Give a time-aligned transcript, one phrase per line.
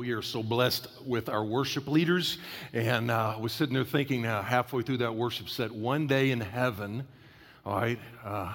[0.00, 2.38] we are so blessed with our worship leaders.
[2.72, 6.30] And uh, I was sitting there thinking uh, halfway through that worship set, one day
[6.30, 7.06] in heaven,
[7.66, 8.54] all right, uh,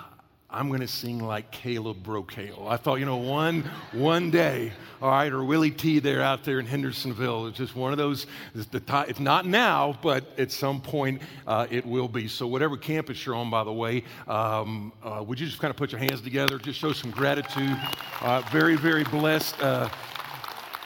[0.49, 2.67] I'm going to sing like Caleb Brocail.
[2.67, 3.61] I thought, you know, one,
[3.91, 4.71] one day,
[5.03, 7.45] all right, or Willie T there out there in Hendersonville.
[7.45, 8.25] It's just one of those,
[8.55, 12.27] it's, the it's not now, but at some point uh, it will be.
[12.27, 15.77] So, whatever campus you're on, by the way, um, uh, would you just kind of
[15.77, 17.77] put your hands together, just show some gratitude?
[18.21, 19.89] Uh, very, very blessed uh,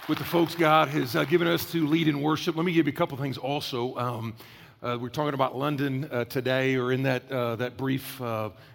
[0.10, 2.56] with the folks God has uh, given us to lead in worship.
[2.56, 3.96] Let me give you a couple things also.
[3.96, 4.34] Um,
[4.82, 8.20] uh, we're talking about London uh, today, or in that, uh, that brief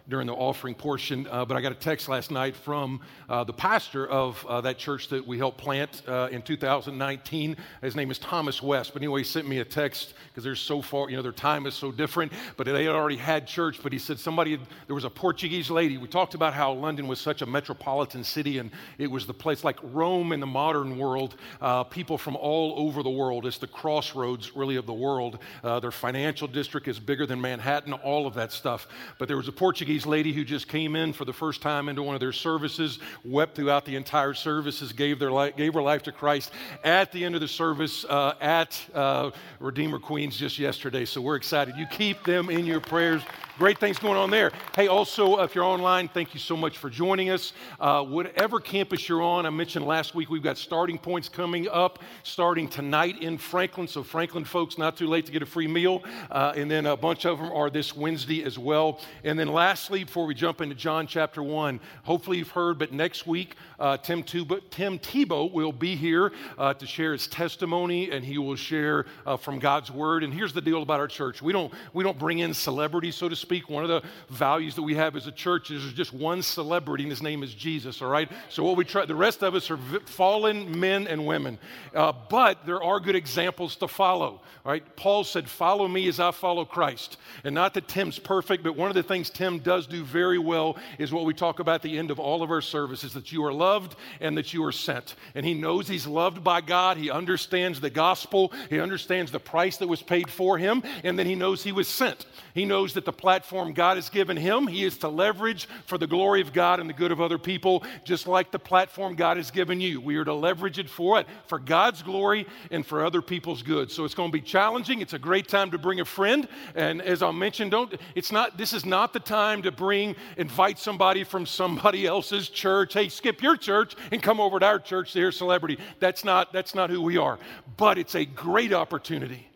[0.08, 1.26] during the offering portion.
[1.30, 4.76] Uh, but I got a text last night from uh, the pastor of uh, that
[4.76, 7.56] church that we helped plant uh, in 2019.
[7.80, 8.92] His name is Thomas West.
[8.92, 11.64] But anyway, he sent me a text because they're so far, you know, their time
[11.66, 12.32] is so different.
[12.56, 13.78] But they had already had church.
[13.82, 15.96] But he said somebody, there was a Portuguese lady.
[15.96, 19.64] We talked about how London was such a metropolitan city and it was the place
[19.64, 21.36] like Rome in the modern world.
[21.62, 23.46] Uh, people from all over the world.
[23.46, 25.38] It's the crossroads, really, of the world.
[25.62, 28.86] Uh, their financial district is bigger than Manhattan, all of that stuff.
[29.18, 32.02] But there was a Portuguese Lady who just came in for the first time into
[32.02, 36.02] one of their services, wept throughout the entire services, gave, their life, gave her life
[36.02, 36.50] to Christ
[36.82, 41.04] at the end of the service uh, at uh, Redeemer Queens just yesterday.
[41.04, 41.76] So we're excited.
[41.76, 43.22] You keep them in your prayers.
[43.56, 44.50] Great things going on there.
[44.74, 47.52] Hey, also, if you're online, thank you so much for joining us.
[47.78, 52.00] Uh, whatever campus you're on, I mentioned last week we've got starting points coming up
[52.24, 53.86] starting tonight in Franklin.
[53.86, 56.02] So, Franklin folks, not too late to get a free meal.
[56.32, 59.00] Uh, and then a bunch of them are this Wednesday as well.
[59.22, 63.24] And then, lastly, before we jump into John chapter 1, hopefully you've heard, but next
[63.24, 68.24] week, uh, Tim, Tuba, Tim Tebow will be here uh, to share his testimony and
[68.24, 70.24] he will share uh, from God's word.
[70.24, 73.28] And here's the deal about our church we don't, we don't bring in celebrities, so
[73.28, 75.94] to speak speak, one of the values that we have as a church is there's
[75.94, 78.30] just one celebrity, and his name is Jesus, all right?
[78.48, 81.58] So, what we try, the rest of us are fallen men and women.
[81.94, 84.96] Uh, but there are good examples to follow, all right?
[84.96, 87.18] Paul said, Follow me as I follow Christ.
[87.44, 90.76] And not that Tim's perfect, but one of the things Tim does do very well
[90.98, 93.44] is what we talk about at the end of all of our services that you
[93.44, 95.16] are loved and that you are sent.
[95.34, 96.96] And he knows he's loved by God.
[96.96, 101.26] He understands the gospel, he understands the price that was paid for him, and then
[101.26, 102.26] he knows he was sent.
[102.54, 103.33] He knows that the platform
[103.74, 106.94] God has given him, he is to leverage for the glory of God and the
[106.94, 110.00] good of other people, just like the platform God has given you.
[110.00, 113.90] We are to leverage it for it, for God's glory and for other people's good.
[113.90, 115.00] So it's going to be challenging.
[115.00, 116.48] It's a great time to bring a friend.
[116.74, 120.78] And as I mentioned, don't it's not this is not the time to bring, invite
[120.78, 122.94] somebody from somebody else's church.
[122.94, 125.78] Hey, skip your church and come over to our church to hear celebrity.
[126.00, 127.38] That's not that's not who we are.
[127.76, 129.48] But it's a great opportunity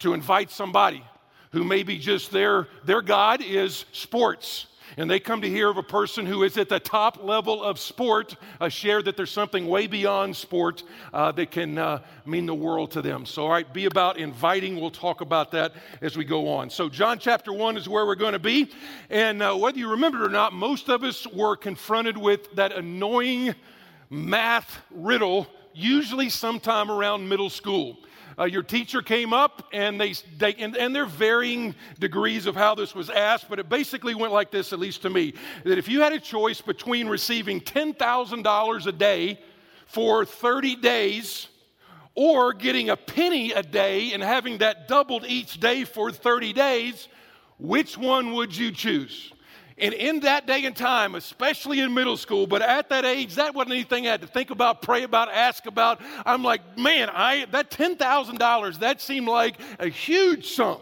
[0.00, 1.04] to invite somebody
[1.54, 4.66] who maybe just their, their God is sports.
[4.96, 7.78] And they come to hear of a person who is at the top level of
[7.78, 10.82] sport, uh, share that there's something way beyond sport
[11.12, 13.24] uh, that can uh, mean the world to them.
[13.24, 14.80] So, all right, be about inviting.
[14.80, 16.70] We'll talk about that as we go on.
[16.70, 18.70] So, John chapter 1 is where we're going to be.
[19.08, 22.72] And uh, whether you remember it or not, most of us were confronted with that
[22.72, 23.54] annoying
[24.10, 27.96] math riddle, usually sometime around middle school
[28.38, 32.56] uh, your teacher came up and they, they and, and there are varying degrees of
[32.56, 35.34] how this was asked, but it basically went like this, at least to me,
[35.64, 39.40] that if you had a choice between receiving $10,000 a day
[39.86, 41.48] for 30 days
[42.14, 47.08] or getting a penny a day and having that doubled each day for 30 days,
[47.58, 49.32] which one would you choose?
[49.76, 53.54] And in that day and time, especially in middle school, but at that age, that
[53.54, 56.00] wasn't anything I had to think about, pray about, ask about.
[56.24, 60.78] I'm like, man, I that $10,000, that seemed like a huge sum.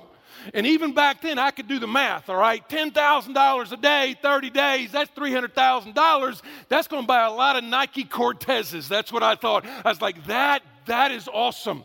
[0.53, 2.67] And even back then, I could do the math, all right?
[2.69, 6.43] $10,000 a day, 30 days, that's $300,000.
[6.69, 8.89] That's going to buy a lot of Nike Cortezes.
[8.89, 9.65] That's what I thought.
[9.65, 11.85] I was like, that, that is awesome.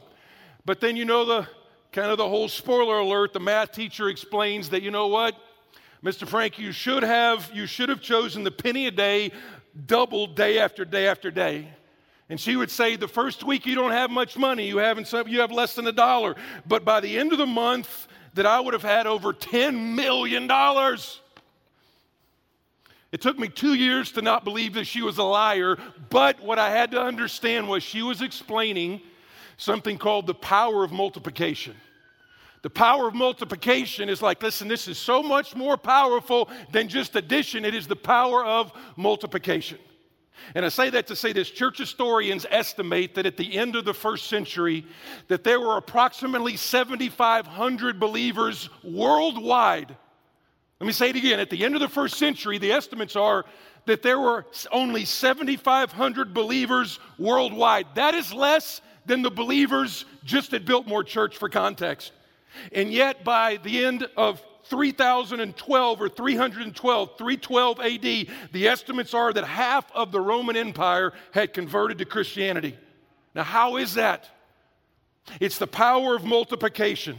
[0.65, 1.47] But then, you know, the
[1.91, 5.35] kind of the whole spoiler alert, the math teacher explains that, you know what?
[6.03, 6.27] Mr.
[6.27, 9.31] Frank, you should have you should have chosen the penny a day,
[9.85, 11.69] doubled day after day after day.
[12.29, 15.39] And she would say, the first week you don't have much money, you haven't you
[15.39, 16.35] have less than a dollar.
[16.67, 18.07] But by the end of the month,
[18.37, 20.49] that I would have had over $10 million.
[23.11, 25.77] It took me two years to not believe that she was a liar,
[26.09, 29.01] but what I had to understand was she was explaining
[29.57, 31.75] something called the power of multiplication.
[32.63, 37.15] The power of multiplication is like, listen, this is so much more powerful than just
[37.15, 37.65] addition.
[37.65, 39.77] It is the power of multiplication.
[40.55, 43.85] And I say that to say this church historians estimate that at the end of
[43.85, 44.85] the first century
[45.27, 49.95] that there were approximately 7500 believers worldwide.
[50.79, 51.39] Let me say it again.
[51.39, 53.45] At the end of the first century, the estimates are
[53.85, 57.87] that there were only 7500 believers worldwide.
[57.95, 62.11] That is less than the believers just at Biltmore Church for context.
[62.71, 69.45] And yet, by the end of 3012 or 312, 312 AD, the estimates are that
[69.45, 72.77] half of the Roman Empire had converted to Christianity.
[73.33, 74.29] Now, how is that?
[75.39, 77.17] It's the power of multiplication.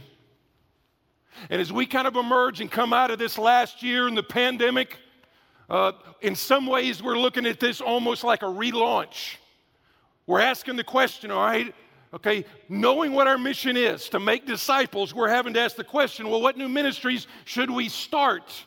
[1.49, 4.23] And as we kind of emerge and come out of this last year in the
[4.23, 4.97] pandemic,
[5.69, 9.35] uh, in some ways we're looking at this almost like a relaunch.
[10.25, 11.73] We're asking the question, all right,
[12.13, 16.29] okay, knowing what our mission is to make disciples, we're having to ask the question
[16.29, 18.65] well, what new ministries should we start?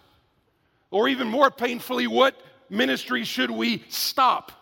[0.91, 2.37] Or even more painfully, what
[2.69, 4.53] ministries should we stop?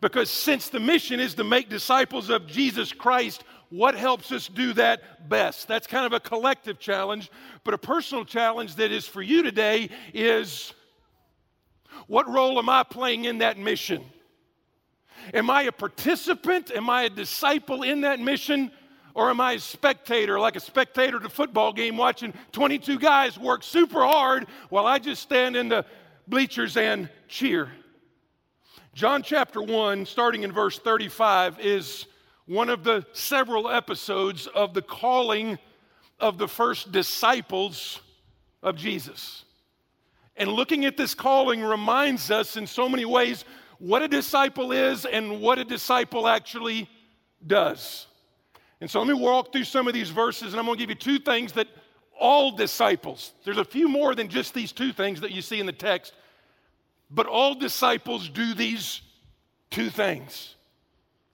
[0.00, 4.72] Because since the mission is to make disciples of Jesus Christ, what helps us do
[4.74, 5.68] that best?
[5.68, 7.30] That's kind of a collective challenge,
[7.64, 10.72] but a personal challenge that is for you today is
[12.06, 14.04] what role am I playing in that mission?
[15.34, 16.70] Am I a participant?
[16.74, 18.70] Am I a disciple in that mission?
[19.14, 23.38] Or am I a spectator, like a spectator at a football game watching 22 guys
[23.38, 25.86] work super hard while I just stand in the
[26.28, 27.70] bleachers and cheer?
[28.92, 32.06] John chapter 1, starting in verse 35, is
[32.46, 35.58] one of the several episodes of the calling
[36.20, 38.00] of the first disciples
[38.62, 39.44] of Jesus.
[40.36, 43.44] And looking at this calling reminds us in so many ways
[43.78, 46.88] what a disciple is and what a disciple actually
[47.46, 48.06] does.
[48.80, 50.90] And so let me walk through some of these verses, and I'm going to give
[50.90, 51.68] you two things that
[52.18, 55.66] all disciples, there's a few more than just these two things that you see in
[55.66, 56.14] the text,
[57.10, 59.02] but all disciples do these
[59.70, 60.54] two things.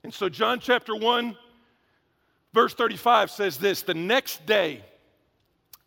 [0.03, 1.37] And so, John chapter 1,
[2.53, 4.83] verse 35 says this The next day,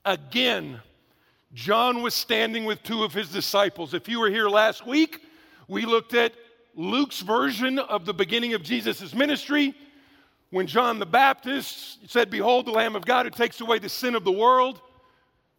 [0.05, 0.81] again,
[1.53, 3.93] John was standing with two of his disciples.
[3.95, 5.21] If you were here last week,
[5.69, 6.33] we looked at
[6.77, 9.75] Luke's version of the beginning of Jesus' ministry
[10.51, 14.15] when John the Baptist said, Behold, the Lamb of God who takes away the sin
[14.15, 14.83] of the world.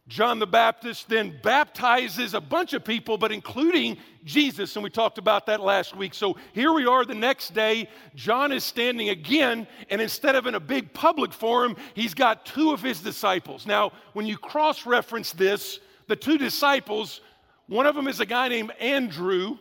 [0.06, 5.18] John the Baptist then baptizes a bunch of people, but including Jesus, and we talked
[5.18, 6.14] about that last week.
[6.14, 7.88] So here we are the next day.
[8.14, 12.70] John is standing again, and instead of in a big public forum, he's got two
[12.70, 13.66] of his disciples.
[13.66, 17.20] Now, when you cross reference this, the two disciples,
[17.66, 19.58] one of them is a guy named Andrew,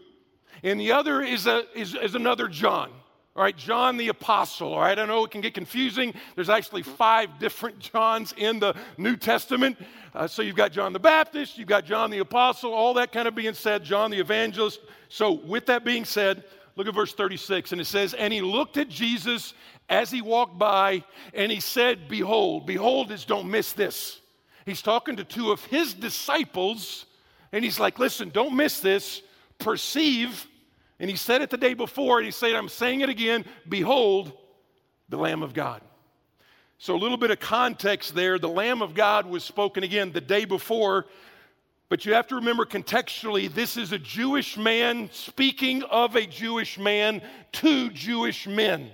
[0.63, 2.91] and the other is, a, is, is another John.
[3.37, 4.73] All right, John the Apostle.
[4.73, 6.15] All right, I know it can get confusing.
[6.33, 9.77] There's actually five different Johns in the New Testament.
[10.15, 13.27] Uh, so you've got John the Baptist, you've got John the Apostle, all that kind
[13.27, 14.79] of being said, John the Evangelist.
[15.09, 16.45] So, with that being said,
[16.75, 19.53] look at verse 36, and it says, And he looked at Jesus
[19.87, 21.03] as he walked by,
[21.35, 24.19] and he said, Behold, behold is don't miss this.
[24.65, 27.05] He's talking to two of his disciples,
[27.51, 29.21] and he's like, Listen, don't miss this.
[29.59, 30.47] Perceive
[30.99, 34.31] and he said it the day before, and he said, I'm saying it again Behold,
[35.09, 35.81] the Lamb of God.
[36.79, 38.37] So, a little bit of context there.
[38.37, 41.07] The Lamb of God was spoken again the day before,
[41.89, 46.77] but you have to remember contextually, this is a Jewish man speaking of a Jewish
[46.77, 47.21] man
[47.53, 48.91] to Jewish men.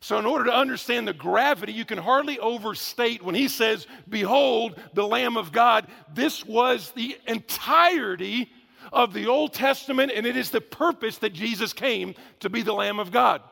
[0.00, 4.78] So, in order to understand the gravity, you can hardly overstate when he says, Behold,
[4.92, 5.86] the Lamb of God.
[6.14, 8.50] This was the entirety
[8.94, 12.72] of the Old Testament, and it is the purpose that Jesus came to be the
[12.72, 13.42] Lamb of God.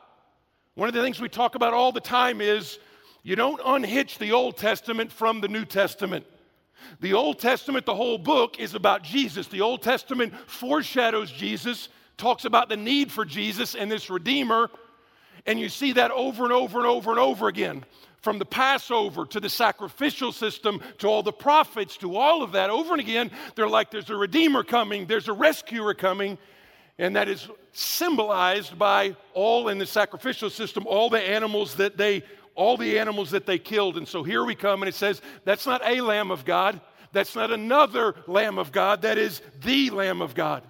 [0.75, 2.79] One of the things we talk about all the time is
[3.21, 6.25] you don't unhitch the Old Testament from the New Testament.
[6.99, 9.47] The Old Testament, the whole book, is about Jesus.
[9.47, 14.69] The Old Testament foreshadows Jesus, talks about the need for Jesus and this Redeemer,
[15.45, 17.83] and you see that over and over and over and over again
[18.21, 22.69] from the Passover to the sacrificial system to all the prophets to all of that
[22.69, 26.37] over and again, they're like, there's a Redeemer coming, there's a rescuer coming.
[26.99, 32.23] And that is symbolized by all in the sacrificial system, all the animals that they
[32.55, 33.97] all the animals that they killed.
[33.97, 36.79] And so here we come, and it says, that's not a Lamb of God.
[37.11, 39.01] That's not another Lamb of God.
[39.03, 40.63] That is the Lamb of God.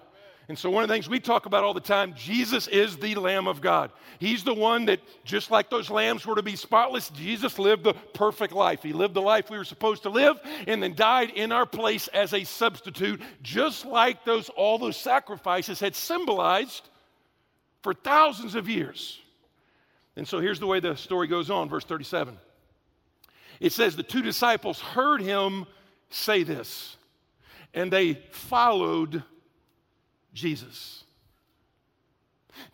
[0.46, 3.14] And so, one of the things we talk about all the time Jesus is the
[3.14, 3.90] Lamb of God.
[4.18, 7.94] He's the one that, just like those lambs were to be spotless, Jesus lived the
[7.94, 8.82] perfect life.
[8.82, 12.08] He lived the life we were supposed to live and then died in our place
[12.08, 16.86] as a substitute, just like those, all those sacrifices had symbolized
[17.82, 19.18] for thousands of years.
[20.14, 22.36] And so, here's the way the story goes on, verse 37.
[23.60, 25.64] It says, The two disciples heard him
[26.10, 26.98] say this,
[27.72, 29.22] and they followed
[30.34, 31.04] Jesus.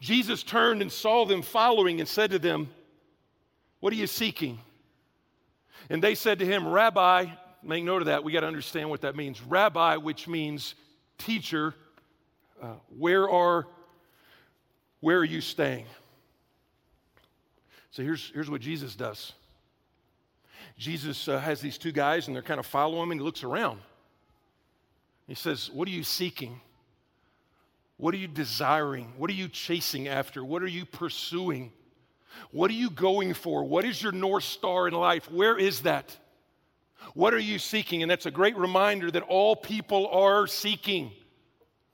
[0.00, 2.69] Jesus turned and saw them following and said to them,
[3.79, 4.59] What are you seeking?
[5.88, 7.26] And they said to him, Rabbi,
[7.62, 9.43] make note of that, we got to understand what that means.
[9.43, 10.75] Rabbi, which means
[11.19, 11.75] teacher,
[12.62, 13.67] uh, where are
[15.00, 15.87] where are you staying?
[17.90, 19.33] So here's, here's what Jesus does
[20.79, 23.43] Jesus uh, has these two guys, and they're kind of following him, and he looks
[23.43, 23.81] around.
[25.26, 26.61] He says, What are you seeking?
[28.00, 29.12] What are you desiring?
[29.19, 30.42] What are you chasing after?
[30.42, 31.71] What are you pursuing?
[32.50, 33.62] What are you going for?
[33.62, 35.30] What is your North Star in life?
[35.30, 36.16] Where is that?
[37.12, 38.00] What are you seeking?
[38.00, 41.12] And that's a great reminder that all people are seeking.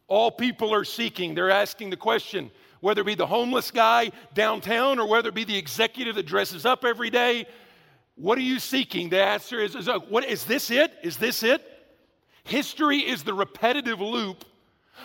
[0.06, 1.34] All people are seeking.
[1.34, 5.42] They're asking the question whether it be the homeless guy downtown or whether it be
[5.42, 7.46] the executive that dresses up every day.
[8.14, 9.08] What are you seeking?
[9.08, 10.92] The answer is, is uh, what, is this it?
[11.02, 11.62] Is this it?
[12.44, 14.44] History is the repetitive loop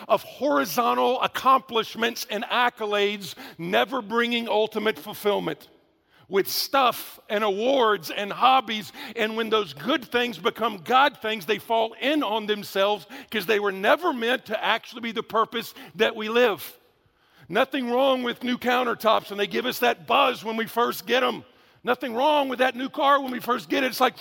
[0.08, 5.68] of horizontal accomplishments and accolades, never bringing ultimate fulfillment.
[6.28, 11.58] With stuff and awards and hobbies, and when those good things become God things, they
[11.58, 16.16] fall in on themselves because they were never meant to actually be the purpose that
[16.16, 16.78] we live.
[17.50, 21.20] Nothing wrong with new countertops, and they give us that buzz when we first get
[21.20, 21.44] them.
[21.84, 23.88] Nothing wrong with that new car when we first get it.
[23.88, 24.14] It's like,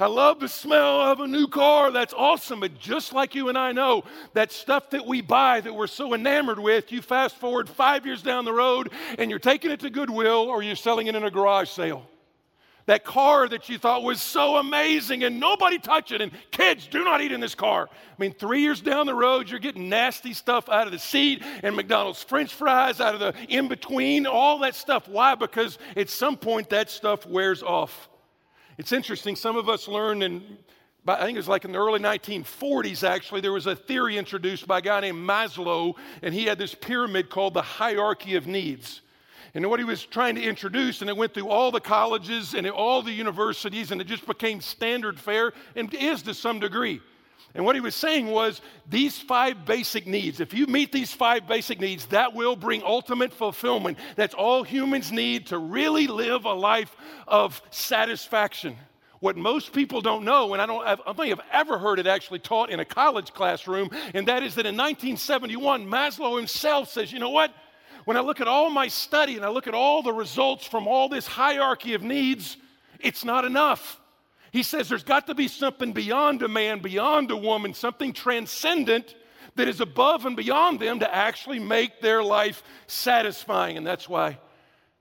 [0.00, 1.92] I love the smell of a new car.
[1.92, 2.58] That's awesome.
[2.58, 4.02] But just like you and I know,
[4.34, 8.20] that stuff that we buy that we're so enamored with, you fast forward five years
[8.20, 11.30] down the road and you're taking it to Goodwill or you're selling it in a
[11.30, 12.04] garage sale.
[12.88, 17.04] That car that you thought was so amazing and nobody touch it, and kids, do
[17.04, 17.86] not eat in this car.
[17.92, 21.42] I mean, three years down the road, you're getting nasty stuff out of the seat
[21.62, 25.06] and McDonald's french fries out of the in between, all that stuff.
[25.06, 25.34] Why?
[25.34, 28.08] Because at some point that stuff wears off.
[28.78, 30.56] It's interesting, some of us learned in
[31.06, 34.66] I think it was like in the early 1940s, actually, there was a theory introduced
[34.66, 39.02] by a guy named Maslow, and he had this pyramid called the hierarchy of needs
[39.54, 42.68] and what he was trying to introduce, and it went through all the colleges and
[42.68, 47.00] all the universities, and it just became standard fare and is to some degree.
[47.54, 51.46] And what he was saying was these five basic needs, if you meet these five
[51.48, 53.98] basic needs, that will bring ultimate fulfillment.
[54.16, 56.94] That's all humans need to really live a life
[57.26, 58.76] of satisfaction.
[59.20, 62.38] What most people don't know, and I don't, I think I've ever heard it actually
[62.38, 67.18] taught in a college classroom, and that is that in 1971, Maslow himself says, you
[67.18, 67.52] know what?
[68.08, 70.88] When I look at all my study and I look at all the results from
[70.88, 72.56] all this hierarchy of needs,
[73.00, 74.00] it's not enough.
[74.50, 79.14] He says there's got to be something beyond a man, beyond a woman, something transcendent
[79.56, 83.76] that is above and beyond them to actually make their life satisfying.
[83.76, 84.38] And that's why,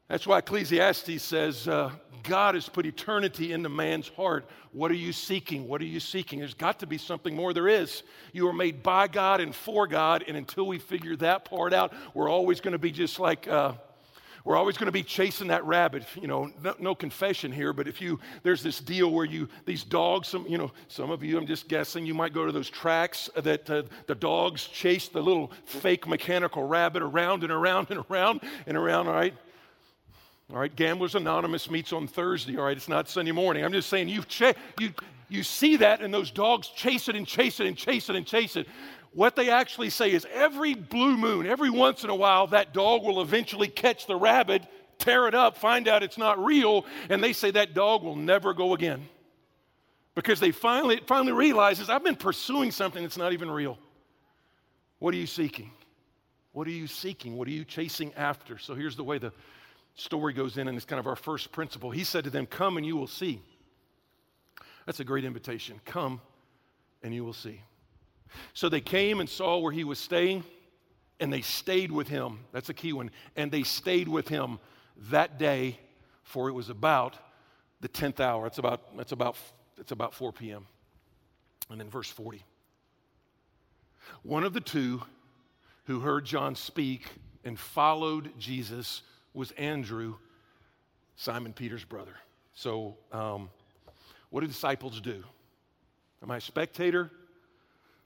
[0.07, 1.91] that's why Ecclesiastes says, uh,
[2.23, 4.49] God has put eternity into man's heart.
[4.71, 5.67] What are you seeking?
[5.67, 6.39] What are you seeking?
[6.39, 7.53] There's got to be something more.
[7.53, 8.03] There is.
[8.33, 11.93] You are made by God and for God, and until we figure that part out,
[12.13, 13.47] we're always going to be just like.
[13.47, 13.73] Uh,
[14.43, 16.05] we're always going to be chasing that rabbit.
[16.15, 19.83] You know, no, no, confession here, but if you, there's this deal where you, these
[19.83, 22.69] dogs, some, you know, some of you, I'm just guessing, you might go to those
[22.69, 28.05] tracks that uh, the dogs chase the little fake mechanical rabbit around and around and
[28.09, 29.33] around and around, all right?
[30.49, 32.55] All right, Gamblers Anonymous meets on Thursday.
[32.55, 33.65] All right, it's not Sunday morning.
[33.65, 34.23] I'm just saying you
[34.79, 34.93] you
[35.27, 38.25] you see that, and those dogs chase it and chase it and chase it and
[38.25, 38.65] chase it.
[39.11, 43.03] What they actually say is every blue moon, every once in a while, that dog
[43.03, 44.63] will eventually catch the rabbit,
[44.99, 48.53] tear it up, find out it's not real, and they say that dog will never
[48.53, 49.09] go again.
[50.15, 53.77] Because they finally, finally realizes I've been pursuing something that's not even real.
[54.99, 55.71] What are you seeking?
[56.53, 57.35] What are you seeking?
[57.37, 58.57] What are you chasing after?
[58.57, 59.33] So here's the way the
[59.97, 61.91] story goes in, and it's kind of our first principle.
[61.91, 63.41] He said to them, Come and you will see.
[64.85, 65.81] That's a great invitation.
[65.83, 66.21] Come
[67.03, 67.61] and you will see.
[68.53, 70.43] So they came and saw where he was staying,
[71.19, 72.39] and they stayed with him.
[72.53, 73.11] That's a key one.
[73.35, 74.59] And they stayed with him
[75.09, 75.77] that day,
[76.23, 77.17] for it was about
[77.81, 78.47] the 10th hour.
[78.47, 79.35] It's about, it's about,
[79.77, 80.65] it's about 4 p.m.
[81.69, 82.43] And then verse 40.
[84.23, 85.01] One of the two
[85.85, 87.07] who heard John speak
[87.43, 89.01] and followed Jesus
[89.37, 90.15] was Andrew,
[91.15, 92.15] Simon Peter's brother.
[92.55, 93.49] So, um,
[94.31, 95.23] what do disciples do?
[96.23, 97.11] Am I a spectator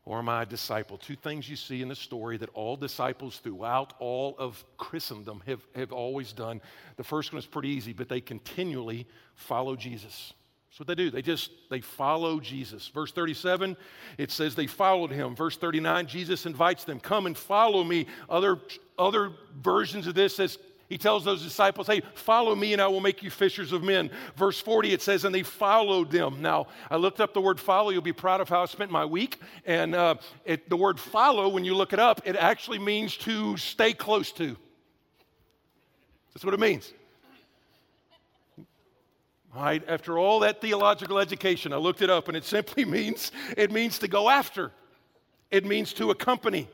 [0.04, 0.98] or am I a disciple?
[0.98, 5.66] Two things you see in the story that all disciples throughout all of Christendom have,
[5.74, 6.60] have always done.
[6.98, 10.34] The first one is pretty easy, but they continually follow Jesus.
[10.70, 11.12] That's what they do.
[11.12, 12.88] They just they follow Jesus.
[12.90, 13.76] Verse 37,
[14.18, 15.36] it says they followed him.
[15.36, 18.58] Verse 39, Jesus invites them, "Come and follow me." Other
[18.98, 20.58] other versions of this says,
[20.92, 24.12] he tells those disciples, Hey, follow me and I will make you fishers of men.
[24.36, 26.42] Verse 40, it says, And they followed them.
[26.42, 27.92] Now, I looked up the word follow.
[27.92, 29.40] You'll be proud of how I spent my week.
[29.66, 33.56] And uh, it, the word follow, when you look it up, it actually means to
[33.56, 34.58] stay close to.
[36.34, 36.92] That's what it means.
[39.56, 43.32] All right, after all that theological education, I looked it up and it simply means
[43.56, 44.74] it means to go after.
[45.52, 46.68] It means to accompany.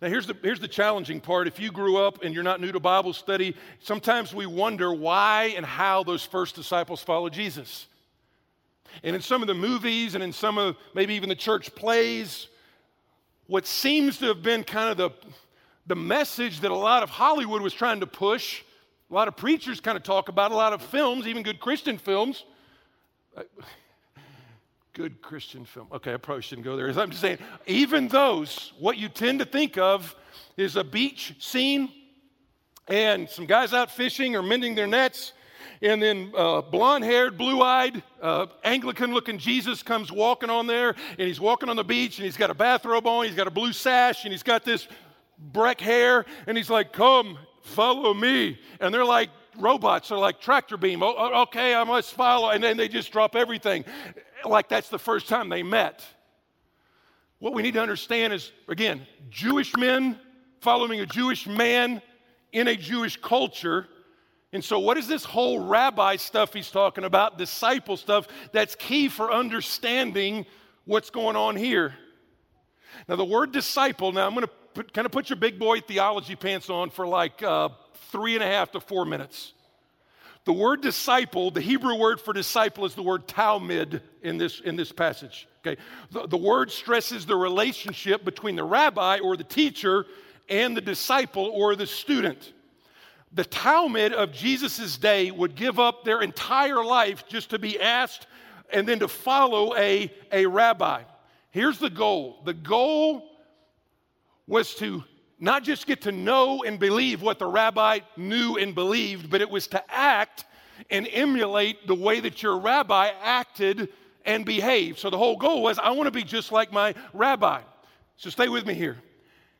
[0.00, 1.46] Now, here's the, here's the challenging part.
[1.46, 5.54] If you grew up and you're not new to Bible study, sometimes we wonder why
[5.56, 7.86] and how those first disciples followed Jesus.
[9.02, 12.48] And in some of the movies and in some of maybe even the church plays,
[13.46, 15.10] what seems to have been kind of the,
[15.86, 18.62] the message that a lot of Hollywood was trying to push,
[19.10, 21.98] a lot of preachers kind of talk about, a lot of films, even good Christian
[21.98, 22.44] films.
[24.96, 25.88] Good Christian film.
[25.92, 26.88] Okay, I probably shouldn't go there.
[26.88, 27.36] I'm just saying,
[27.66, 30.16] even those, what you tend to think of
[30.56, 31.92] is a beach scene
[32.88, 35.34] and some guys out fishing or mending their nets
[35.82, 40.94] and then uh, blonde haired, blue eyed, uh, Anglican looking Jesus comes walking on there,
[41.18, 43.50] and he's walking on the beach, and he's got a bathrobe on, he's got a
[43.50, 44.88] blue sash, and he's got this
[45.38, 48.58] Breck hair, and he's like, Come, follow me.
[48.80, 51.02] And they're like, robots are like tractor beam.
[51.02, 52.50] Oh, okay, I must follow.
[52.50, 53.84] And then they just drop everything
[54.50, 56.04] like that's the first time they met.
[57.38, 60.18] What we need to understand is, again, Jewish men
[60.60, 62.00] following a Jewish man
[62.52, 63.88] in a Jewish culture
[64.56, 69.10] and so, what is this whole rabbi stuff he's talking about, disciple stuff, that's key
[69.10, 70.46] for understanding
[70.86, 71.94] what's going on here?
[73.08, 76.36] Now, the word disciple, now I'm going to kind of put your big boy theology
[76.36, 77.68] pants on for like uh,
[78.10, 79.52] three and a half to four minutes.
[80.46, 84.76] The word disciple, the Hebrew word for disciple is the word talmid in this, in
[84.76, 85.46] this passage.
[85.64, 85.80] Okay?
[86.12, 90.06] The, the word stresses the relationship between the rabbi or the teacher
[90.48, 92.54] and the disciple or the student
[93.36, 98.26] the Talmud of Jesus' day would give up their entire life just to be asked
[98.72, 101.02] and then to follow a, a rabbi.
[101.50, 103.28] Here's the goal the goal
[104.46, 105.04] was to
[105.38, 109.50] not just get to know and believe what the rabbi knew and believed, but it
[109.50, 110.44] was to act
[110.90, 113.88] and emulate the way that your rabbi acted
[114.24, 114.98] and behaved.
[114.98, 117.60] So the whole goal was I want to be just like my rabbi.
[118.16, 118.96] So stay with me here.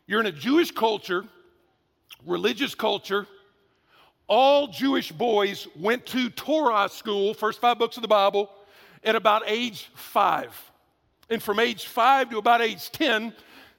[0.06, 1.24] You're in a Jewish culture,
[2.24, 3.26] religious culture,
[4.28, 8.50] all Jewish boys went to Torah school, first five books of the Bible,
[9.04, 10.52] at about age five.
[11.30, 13.32] And from age five to about age 10,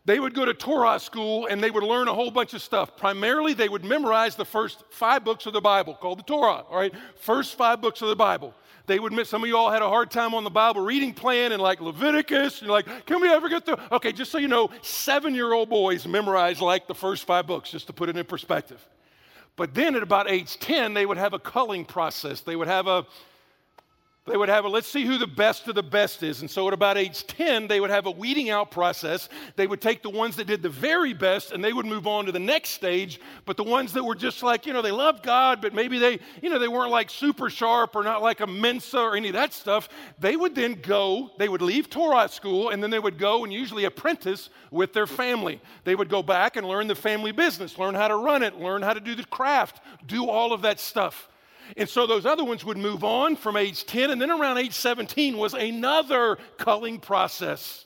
[0.07, 2.95] they would go to Torah school and they would learn a whole bunch of stuff.
[2.95, 6.77] Primarily, they would memorize the first five books of the Bible, called the Torah, all
[6.77, 6.93] right?
[7.17, 8.55] First five books of the Bible.
[8.85, 11.13] They would miss, some of you all had a hard time on the Bible reading
[11.13, 12.59] plan and like Leviticus.
[12.59, 13.75] And you're like, can we ever get through?
[13.91, 17.69] Okay, just so you know, seven year old boys memorize like the first five books,
[17.69, 18.87] just to put it in perspective.
[19.57, 22.39] But then at about age 10, they would have a culling process.
[22.39, 23.05] They would have a
[24.27, 26.41] they would have a let's see who the best of the best is.
[26.41, 29.29] And so at about age 10, they would have a weeding out process.
[29.55, 32.25] They would take the ones that did the very best and they would move on
[32.25, 33.19] to the next stage.
[33.45, 36.19] But the ones that were just like, you know, they loved God, but maybe they,
[36.41, 39.33] you know, they weren't like super sharp or not like a Mensa or any of
[39.33, 43.17] that stuff, they would then go, they would leave Torah school and then they would
[43.17, 45.61] go and usually apprentice with their family.
[45.83, 48.81] They would go back and learn the family business, learn how to run it, learn
[48.81, 51.29] how to do the craft, do all of that stuff.
[51.75, 54.73] And so those other ones would move on from age 10, and then around age
[54.73, 57.85] 17 was another culling process.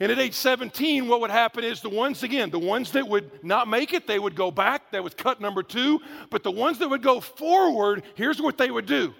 [0.00, 3.44] And at age 17, what would happen is the ones, again, the ones that would
[3.44, 4.92] not make it, they would go back.
[4.92, 6.00] That was cut number two.
[6.30, 9.14] But the ones that would go forward, here's what they would do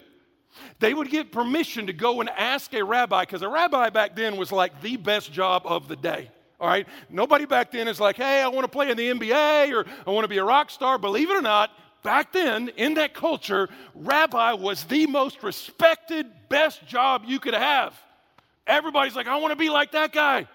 [0.81, 4.37] they would get permission to go and ask a rabbi, because a rabbi back then
[4.37, 6.29] was like the best job of the day.
[6.59, 6.89] All right?
[7.09, 10.11] Nobody back then is like, hey, I want to play in the NBA or I
[10.11, 10.99] want to be a rock star.
[10.99, 11.71] Believe it or not,
[12.03, 17.95] back then, in that culture, rabbi was the most respected, best job you could have.
[18.67, 20.47] Everybody's like, I want to be like that guy.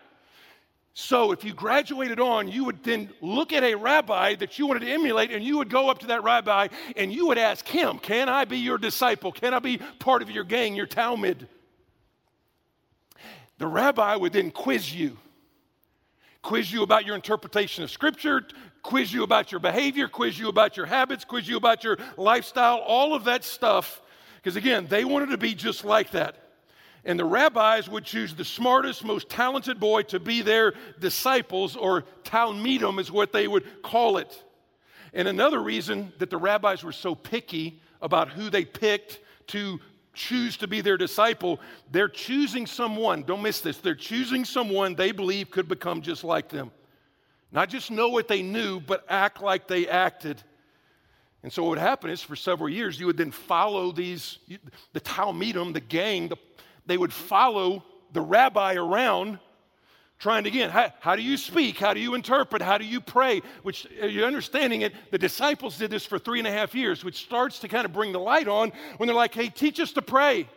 [0.97, 4.79] So, if you graduated on, you would then look at a rabbi that you wanted
[4.81, 7.99] to emulate, and you would go up to that rabbi and you would ask him,
[7.99, 9.33] Can I be your disciple?
[9.33, 11.49] Can I be part of your gang, your Talmud?
[13.57, 15.17] The rabbi would then quiz you
[16.45, 18.43] quiz you about your interpretation of Scripture,
[18.83, 22.77] quiz you about your behavior, quiz you about your habits, quiz you about your lifestyle,
[22.77, 23.99] all of that stuff.
[24.35, 26.35] Because again, they wanted to be just like that.
[27.03, 32.03] And the rabbis would choose the smartest, most talented boy to be their disciples, or
[32.23, 34.43] Talmidim is what they would call it.
[35.13, 39.79] And another reason that the rabbis were so picky about who they picked to
[40.15, 41.59] choose to be their disciple,
[41.91, 46.49] they're choosing someone, don't miss this, they're choosing someone they believe could become just like
[46.49, 46.71] them.
[47.51, 50.41] Not just know what they knew, but act like they acted.
[51.43, 54.39] And so what would happen is for several years, you would then follow these,
[54.93, 56.37] the Talmidim, the gang, the,
[56.85, 59.39] they would follow the rabbi around
[60.17, 63.41] trying again how, how, do you speak how do you interpret how do you pray
[63.63, 67.03] which uh, you're understanding it the disciples did this for three and a half years
[67.03, 69.91] which starts to kind of bring the light on when they're like hey teach us
[69.91, 70.47] to pray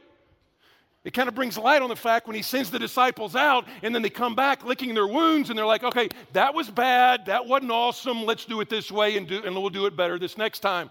[1.04, 3.94] It kind of brings light on the fact when he sends the disciples out and
[3.94, 7.26] then they come back licking their wounds and they're like, okay, that was bad.
[7.26, 8.24] That wasn't awesome.
[8.24, 10.90] Let's do it this way and, do, and we'll do it better this next time.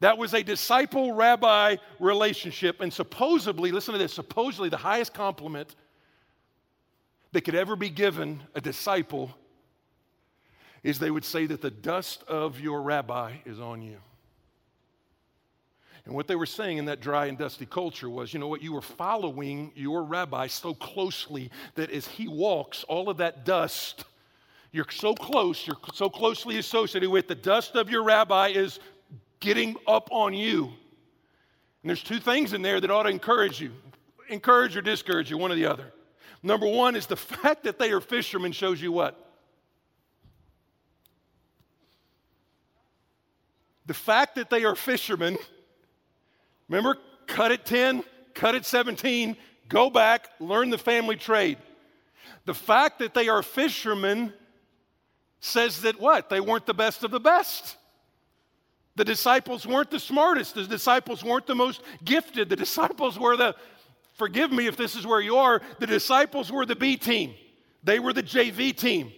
[0.00, 2.80] That was a disciple rabbi relationship.
[2.80, 5.76] And supposedly, listen to this supposedly, the highest compliment
[7.32, 9.34] that could ever be given a disciple
[10.82, 13.96] is they would say that the dust of your rabbi is on you.
[16.04, 18.62] And what they were saying in that dry and dusty culture was, you know what,
[18.62, 24.04] you were following your rabbi so closely that as he walks, all of that dust,
[24.70, 28.78] you're so close, you're so closely associated with the dust of your rabbi is
[29.40, 30.66] getting up on you.
[30.66, 33.72] And there's two things in there that ought to encourage you
[34.28, 35.92] encourage or discourage you, one or the other.
[36.46, 39.20] Number one is the fact that they are fishermen shows you what?
[43.86, 45.38] The fact that they are fishermen,
[46.68, 48.04] remember, cut at 10,
[48.34, 49.36] cut at 17,
[49.68, 51.58] go back, learn the family trade.
[52.44, 54.32] The fact that they are fishermen
[55.40, 56.30] says that what?
[56.30, 57.76] They weren't the best of the best.
[58.94, 60.54] The disciples weren't the smartest.
[60.54, 62.48] The disciples weren't the most gifted.
[62.48, 63.56] The disciples were the,
[64.16, 67.34] forgive me if this is where you are, the disciples were the B team.
[67.84, 69.12] They were the JV team.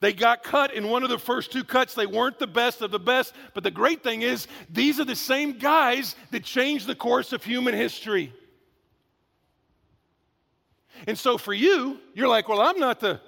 [0.00, 1.94] They got cut in one of the first two cuts.
[1.94, 3.34] They weren't the best of the best.
[3.54, 7.44] But the great thing is, these are the same guys that changed the course of
[7.44, 8.32] human history.
[11.06, 13.20] And so for you, you're like, well, I'm not the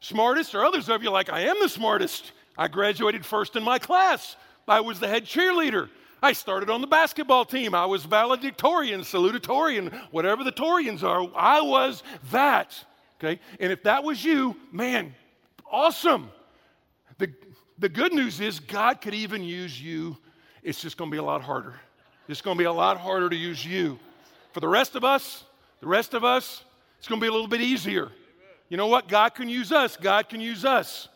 [0.00, 2.32] smartest, or others of you like, I am the smartest.
[2.58, 4.36] I graduated first in my class.
[4.68, 5.88] I was the head cheerleader.
[6.22, 7.74] I started on the basketball team.
[7.74, 11.28] I was valedictorian, salutatorian, whatever the Torians are.
[11.34, 12.84] I was that.
[13.18, 13.40] Okay?
[13.58, 15.14] And if that was you, man,
[15.72, 16.30] Awesome.
[17.16, 17.32] The,
[17.78, 20.18] the good news is God could even use you.
[20.62, 21.74] It's just going to be a lot harder.
[22.28, 23.98] It's going to be a lot harder to use you.
[24.52, 25.44] For the rest of us,
[25.80, 26.62] the rest of us,
[26.98, 28.12] it's going to be a little bit easier.
[28.68, 29.08] You know what?
[29.08, 29.96] God can use us.
[29.96, 31.08] God can use us.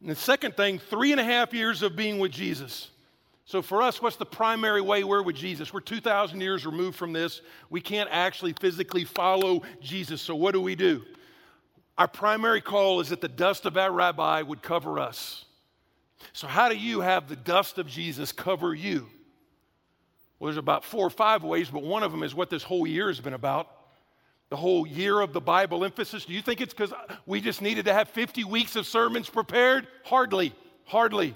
[0.00, 2.90] And the second thing, three and a half years of being with Jesus.
[3.48, 5.72] So for us, what's the primary way we're with Jesus?
[5.72, 7.40] We're 2,000 years removed from this.
[7.70, 10.20] We can't actually physically follow Jesus.
[10.20, 11.02] So what do we do?
[11.96, 15.46] Our primary call is that the dust of our rabbi would cover us.
[16.34, 19.08] So, how do you have the dust of Jesus cover you?
[20.38, 22.86] Well, there's about four or five ways, but one of them is what this whole
[22.86, 23.70] year has been about.
[24.50, 26.26] The whole year of the Bible emphasis.
[26.26, 26.92] Do you think it's because
[27.24, 29.86] we just needed to have 50 weeks of sermons prepared?
[30.04, 30.52] Hardly,
[30.84, 31.34] hardly.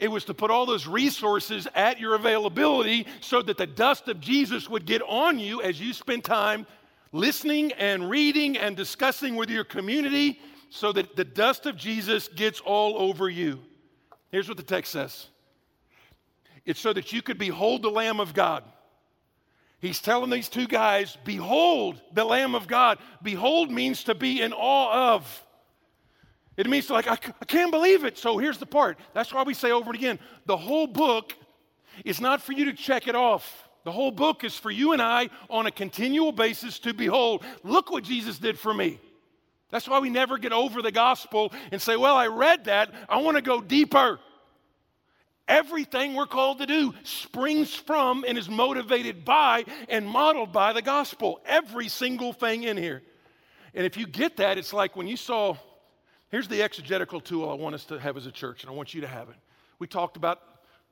[0.00, 4.20] It was to put all those resources at your availability so that the dust of
[4.20, 6.66] Jesus would get on you as you spend time
[7.12, 12.60] listening and reading and discussing with your community so that the dust of Jesus gets
[12.60, 13.60] all over you.
[14.30, 15.28] Here's what the text says
[16.64, 18.64] it's so that you could behold the Lamb of God.
[19.80, 22.98] He's telling these two guys, Behold the Lamb of God.
[23.22, 25.43] Behold means to be in awe of.
[26.56, 28.16] It means like, I, I can't believe it.
[28.16, 28.98] So here's the part.
[29.12, 31.34] That's why we say over and again the whole book
[32.04, 33.68] is not for you to check it off.
[33.84, 37.90] The whole book is for you and I on a continual basis to behold, look
[37.90, 38.98] what Jesus did for me.
[39.70, 42.94] That's why we never get over the gospel and say, well, I read that.
[43.08, 44.20] I want to go deeper.
[45.46, 50.80] Everything we're called to do springs from and is motivated by and modeled by the
[50.80, 51.40] gospel.
[51.44, 53.02] Every single thing in here.
[53.74, 55.56] And if you get that, it's like when you saw,
[56.34, 58.92] here's the exegetical tool I want us to have as a church, and I want
[58.92, 59.36] you to have it.
[59.78, 60.40] We talked about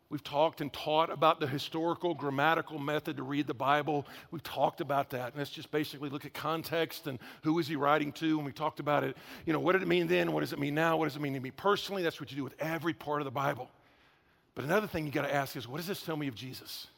[0.09, 4.07] We've talked and taught about the historical grammatical method to read the Bible.
[4.31, 5.29] We've talked about that.
[5.29, 8.37] And let's just basically look at context and who is he writing to.
[8.37, 9.17] And we talked about it.
[9.47, 10.33] You know, what did it mean then?
[10.33, 10.99] What does it mean now?
[10.99, 12.03] What does it mean to me personally?
[12.03, 13.71] That's what you do with every part of the Bible.
[14.55, 16.89] But another thing you got to ask is, what does this tell me of Jesus?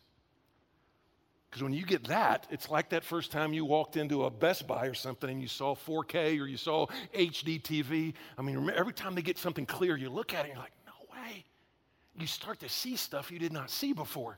[1.54, 4.66] Because when you get that, it's like that first time you walked into a Best
[4.66, 8.12] Buy or something and you saw 4K or you saw HD TV.
[8.36, 10.72] I mean, every time they get something clear, you look at it and you're like,
[10.84, 11.44] no way.
[12.18, 14.36] you start to see stuff you did not see before.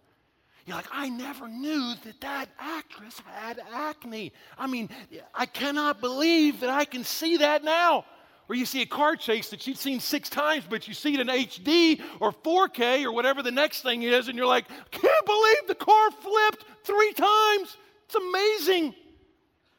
[0.66, 4.34] You're like, I never knew that that actress had acne.
[4.58, 4.90] I mean,
[5.34, 8.04] I cannot believe that I can see that now.
[8.48, 11.20] Or you see a car chase that you've seen six times, but you see it
[11.20, 15.66] in HD or 4K or whatever the next thing is, and you're like, can't believe
[15.66, 17.76] the car flipped three times.
[18.04, 18.94] It's amazing.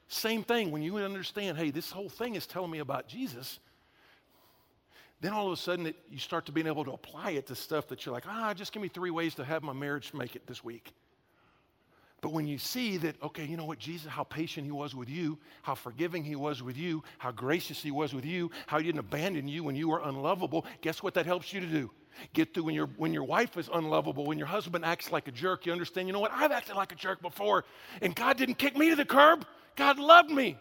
[0.09, 3.59] Same thing when you understand, hey, this whole thing is telling me about Jesus
[5.21, 7.55] then all of a sudden it, you start to being able to apply it to
[7.55, 10.35] stuff that you're like, ah, just give me three ways to have my marriage make
[10.35, 10.93] it this week.
[12.21, 15.07] But when you see that, okay, you know what, Jesus, how patient he was with
[15.07, 18.85] you, how forgiving he was with you, how gracious he was with you, how he
[18.85, 21.91] didn't abandon you when you were unlovable, guess what that helps you to do?
[22.33, 25.31] Get through when, your when your wife is unlovable, when your husband acts like a
[25.31, 26.31] jerk, you understand, you know what?
[26.33, 27.65] I've acted like a jerk before,
[28.01, 29.45] and God didn't kick me to the curb.
[29.75, 30.57] God loved me.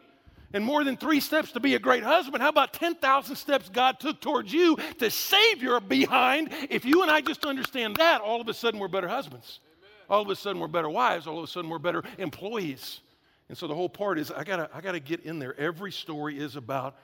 [0.52, 3.98] And more than three steps to be a great husband, how about 10,000 steps God
[3.98, 6.50] took towards you to save your behind?
[6.70, 9.60] If you and I just understand that, all of a sudden we're better husbands.
[10.08, 11.26] All of a sudden we're better wives.
[11.26, 13.00] All of a sudden we're better employees.
[13.48, 15.58] And so the whole part is I gotta, I gotta get in there.
[15.58, 16.96] Every story is about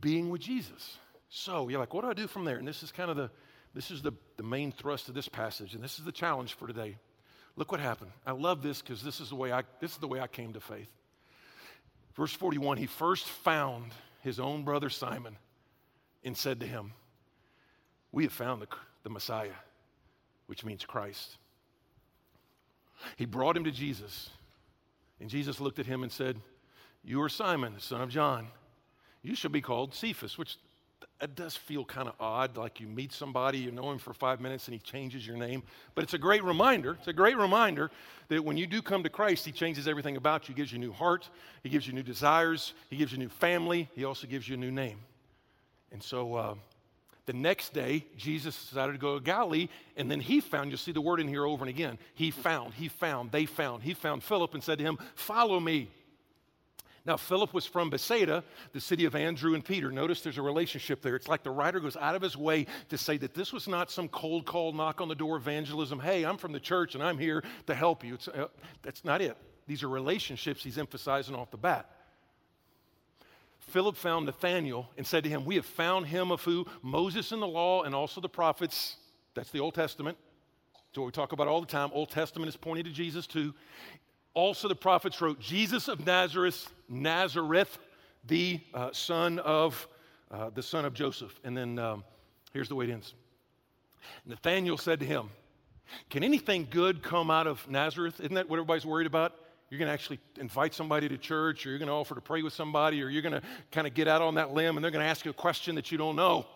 [0.00, 0.96] being with Jesus.
[1.28, 2.56] So you're like, what do I do from there?
[2.56, 3.30] And this is kind of the,
[3.74, 6.66] this is the, the main thrust of this passage, and this is the challenge for
[6.66, 6.96] today.
[7.56, 8.12] Look what happened.
[8.26, 10.52] I love this because this is the way I this is the way I came
[10.52, 10.90] to faith.
[12.14, 15.36] Verse 41, he first found his own brother Simon
[16.24, 16.92] and said to him,
[18.10, 18.66] We have found the,
[19.02, 19.54] the Messiah,
[20.46, 21.36] which means Christ.
[23.16, 24.30] He brought him to Jesus,
[25.20, 26.36] and Jesus looked at him and said,
[27.04, 28.48] You are Simon, the son of John.
[29.22, 30.56] You shall be called Cephas, which
[31.20, 34.40] it does feel kind of odd, like you meet somebody, you know him for five
[34.40, 35.64] minutes, and he changes your name.
[35.94, 36.96] But it's a great reminder.
[36.98, 37.90] It's a great reminder
[38.28, 40.54] that when you do come to Christ, he changes everything about you.
[40.54, 41.28] He gives you a new heart,
[41.62, 44.54] he gives you new desires, he gives you a new family, he also gives you
[44.54, 44.98] a new name.
[45.90, 46.54] And so uh,
[47.28, 50.92] the next day, Jesus decided to go to Galilee, and then he found, you'll see
[50.92, 51.98] the word in here over and again.
[52.14, 53.82] He found, he found, they found.
[53.82, 55.90] He found Philip and said to him, Follow me.
[57.04, 59.92] Now, Philip was from Bethsaida, the city of Andrew and Peter.
[59.92, 61.16] Notice there's a relationship there.
[61.16, 63.90] It's like the writer goes out of his way to say that this was not
[63.90, 66.00] some cold call, knock on the door evangelism.
[66.00, 68.16] Hey, I'm from the church and I'm here to help you.
[68.34, 68.46] Uh,
[68.82, 69.36] that's not it.
[69.66, 71.90] These are relationships he's emphasizing off the bat.
[73.68, 76.66] Philip found Nathanael and said to him, We have found him of who?
[76.82, 78.96] Moses in the law and also the prophets.
[79.34, 80.16] That's the Old Testament.
[80.94, 81.90] So we talk about all the time.
[81.92, 83.54] Old Testament is pointing to Jesus too.
[84.34, 87.78] Also, the prophets wrote, Jesus of Nazareth, Nazareth,
[88.26, 89.88] the uh, son of
[90.30, 91.38] uh, the son of Joseph.
[91.44, 92.04] And then um,
[92.52, 93.14] here's the way it ends.
[94.26, 95.30] Nathanael said to him,
[96.10, 98.20] Can anything good come out of Nazareth?
[98.20, 99.34] Isn't that what everybody's worried about?
[99.70, 102.42] You're going to actually invite somebody to church, or you're going to offer to pray
[102.42, 104.90] with somebody, or you're going to kind of get out on that limb and they're
[104.90, 106.46] going to ask you a question that you don't know.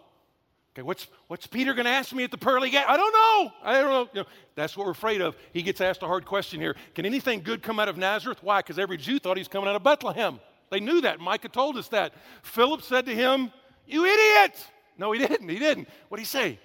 [0.75, 2.85] Okay, what's, what's Peter going to ask me at the pearly gate?
[2.89, 3.53] I don't know.
[3.63, 4.09] I don't know.
[4.15, 4.29] You know.
[4.55, 5.37] That's what we're afraid of.
[5.53, 6.75] He gets asked a hard question here.
[6.95, 8.39] Can anything good come out of Nazareth?
[8.43, 8.61] Why?
[8.61, 10.41] Because every Jew thought he was coming out of Bethlehem.
[10.71, 11.21] They knew that.
[11.21, 12.15] Micah told us that.
[12.43, 13.53] Philip said to him,
[13.87, 14.67] You idiot!
[14.97, 15.51] No, he didn't.
[15.51, 15.89] He didn't.
[16.09, 16.59] What did he say?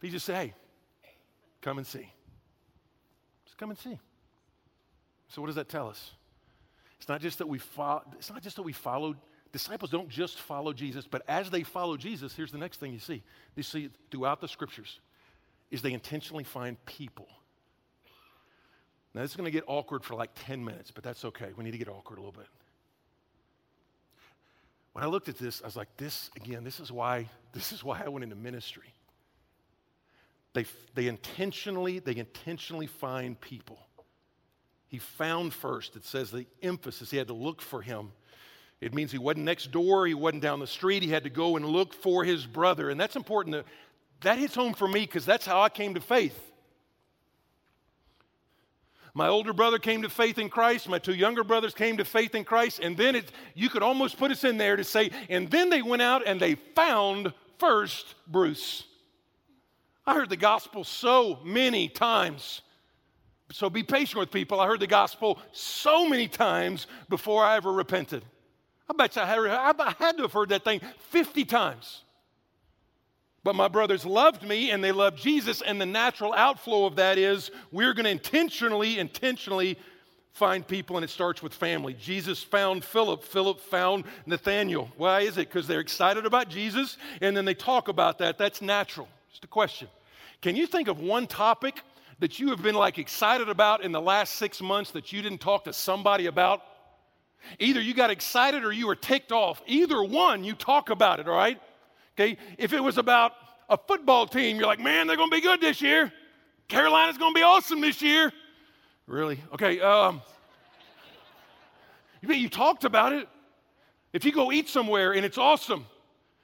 [0.00, 0.54] He just said, Hey,
[1.60, 2.08] come and see.
[3.44, 3.98] Just come and see.
[5.34, 6.12] So what does that tell us?
[6.98, 9.16] It's not just that we fo- it's not just that we followed
[9.50, 13.00] disciples don't just follow Jesus, but as they follow Jesus, here's the next thing you
[13.00, 13.22] see.
[13.56, 15.00] You see throughout the scriptures
[15.72, 17.26] is they intentionally find people.
[19.12, 21.50] Now, this is going to get awkward for like 10 minutes, but that's okay.
[21.56, 22.48] We need to get awkward a little bit.
[24.92, 27.82] When I looked at this, I was like, this, again, this is why, this is
[27.82, 28.92] why I went into ministry.
[30.52, 33.78] They, they intentionally, they intentionally find people.
[34.94, 35.96] He found first.
[35.96, 38.12] It says the emphasis, he had to look for him
[38.84, 41.56] it means he wasn't next door, he wasn't down the street, he had to go
[41.56, 42.90] and look for his brother.
[42.90, 43.54] And that's important.
[43.54, 43.64] To,
[44.20, 46.38] that hits home for me because that's how I came to faith.
[49.14, 50.86] My older brother came to faith in Christ.
[50.86, 52.80] My two younger brothers came to faith in Christ.
[52.82, 55.80] And then it, you could almost put us in there to say, and then they
[55.80, 58.84] went out and they found first Bruce.
[60.04, 62.60] I heard the gospel so many times.
[63.52, 64.60] So be patient with people.
[64.60, 68.24] I heard the gospel so many times before I ever repented.
[68.88, 70.80] I bet you I had, I had to have heard that thing
[71.10, 72.02] 50 times.
[73.42, 77.18] But my brothers loved me and they loved Jesus, and the natural outflow of that
[77.18, 79.78] is we're going to intentionally, intentionally
[80.32, 81.94] find people, and it starts with family.
[81.94, 84.90] Jesus found Philip, Philip found Nathanael.
[84.96, 85.48] Why is it?
[85.48, 88.38] Because they're excited about Jesus, and then they talk about that.
[88.38, 89.08] That's natural.
[89.30, 89.88] Just a question.
[90.40, 91.82] Can you think of one topic
[92.20, 95.40] that you have been like excited about in the last six months that you didn't
[95.40, 96.62] talk to somebody about?
[97.58, 99.62] Either you got excited or you were ticked off.
[99.66, 101.60] Either one, you talk about it, all right?
[102.16, 103.32] Okay, if it was about
[103.68, 106.12] a football team, you're like, man, they're to be good this year.
[106.68, 108.32] Carolina's to be awesome this year.
[109.06, 109.40] Really?
[109.52, 110.22] Okay, um,
[112.22, 113.28] you, you talked about it.
[114.12, 115.86] If you go eat somewhere and it's awesome,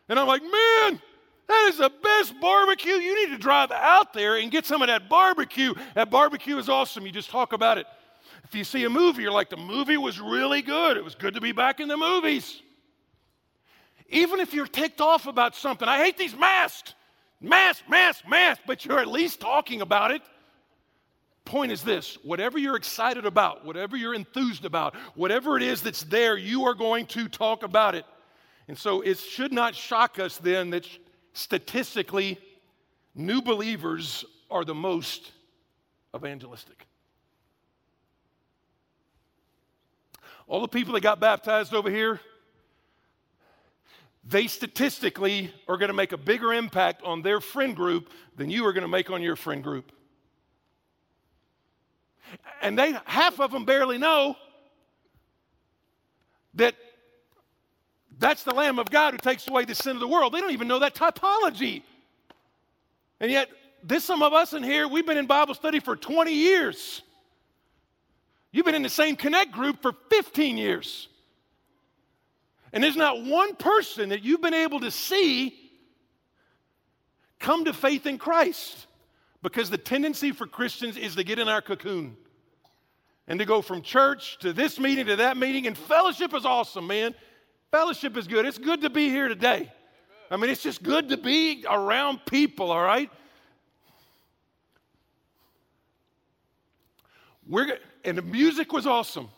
[0.09, 1.01] and I'm like, man,
[1.51, 2.93] that is the best barbecue.
[2.93, 5.75] You need to drive out there and get some of that barbecue.
[5.95, 7.05] That barbecue is awesome.
[7.05, 7.87] You just talk about it.
[8.45, 10.97] If you see a movie, you're like, the movie was really good.
[10.97, 12.63] It was good to be back in the movies.
[14.09, 16.95] Even if you're ticked off about something, I hate these masks,
[17.41, 20.23] masks, masks, masks, but you're at least talking about it.
[21.45, 26.03] Point is this whatever you're excited about, whatever you're enthused about, whatever it is that's
[26.03, 28.05] there, you are going to talk about it.
[28.69, 30.87] And so it should not shock us then that
[31.33, 32.39] statistically
[33.15, 35.33] new believers are the most
[36.15, 36.87] evangelistic.
[40.47, 42.21] All the people that got baptized over here,
[44.25, 48.67] they statistically are going to make a bigger impact on their friend group than you
[48.67, 49.93] are going to make on your friend group.
[52.61, 54.37] And they half of them barely know
[56.55, 56.75] that
[58.21, 60.35] that's the Lamb of God who takes away the sin of the world.
[60.35, 61.83] They don't even know that typology.
[63.19, 63.49] And yet,
[63.83, 67.01] there's some of us in here, we've been in Bible study for 20 years.
[68.53, 71.09] You've been in the same connect group for 15 years.
[72.75, 75.57] And there's not one person that you've been able to see
[77.39, 78.87] come to faith in Christ
[79.43, 82.19] because the tendency for Christians is to get in our cocoon
[83.27, 85.67] and to go from church to this meeting to that meeting.
[85.67, 87.15] And fellowship is awesome, man.
[87.71, 88.47] Fellowship is good.
[88.47, 89.73] It's good to be here today.
[90.31, 93.11] I mean, it's just good to be around people, all right?
[97.49, 99.29] We're, and the music was awesome.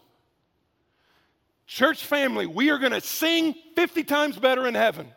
[1.66, 5.08] Church family, we are going to sing 50 times better in heaven.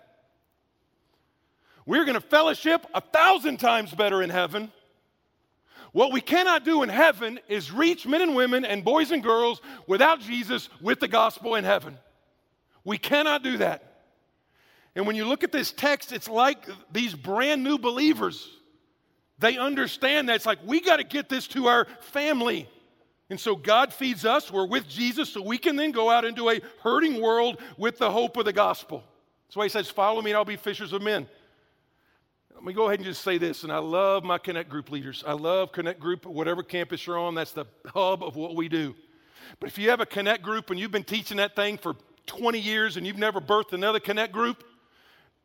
[1.85, 4.71] We're going to fellowship a thousand times better in heaven.
[5.91, 9.61] What we cannot do in heaven is reach men and women and boys and girls
[9.87, 11.97] without Jesus with the gospel in heaven.
[12.85, 13.83] We cannot do that.
[14.95, 18.49] And when you look at this text, it's like these brand new believers.
[19.39, 22.69] They understand that it's like we got to get this to our family.
[23.29, 24.51] And so God feeds us.
[24.51, 28.11] We're with Jesus, so we can then go out into a hurting world with the
[28.11, 29.03] hope of the gospel.
[29.47, 31.27] That's why he says, Follow me, and I'll be fishers of men.
[32.53, 35.23] Let me go ahead and just say this, and I love my Connect Group leaders.
[35.27, 38.95] I love Connect Group, whatever campus you're on, that's the hub of what we do.
[39.59, 41.95] But if you have a Connect Group and you've been teaching that thing for
[42.27, 44.63] 20 years and you've never birthed another Connect Group,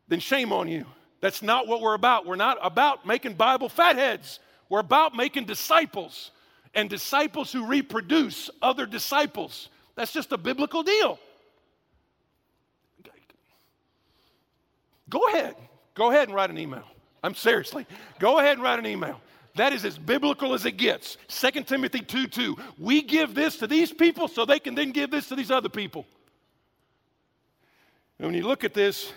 [0.07, 0.85] then shame on you.
[1.21, 2.25] That's not what we're about.
[2.25, 4.39] We're not about making Bible fatheads.
[4.69, 6.31] We're about making disciples
[6.73, 9.69] and disciples who reproduce other disciples.
[9.95, 11.19] That's just a biblical deal.
[15.09, 15.55] Go ahead.
[15.93, 16.83] Go ahead and write an email.
[17.21, 17.85] I'm seriously.
[18.17, 19.19] Go ahead and write an email.
[19.55, 21.17] That is as biblical as it gets.
[21.27, 22.57] 2 Timothy 2 2.
[22.79, 25.69] We give this to these people so they can then give this to these other
[25.69, 26.05] people.
[28.21, 29.11] And when you look at this,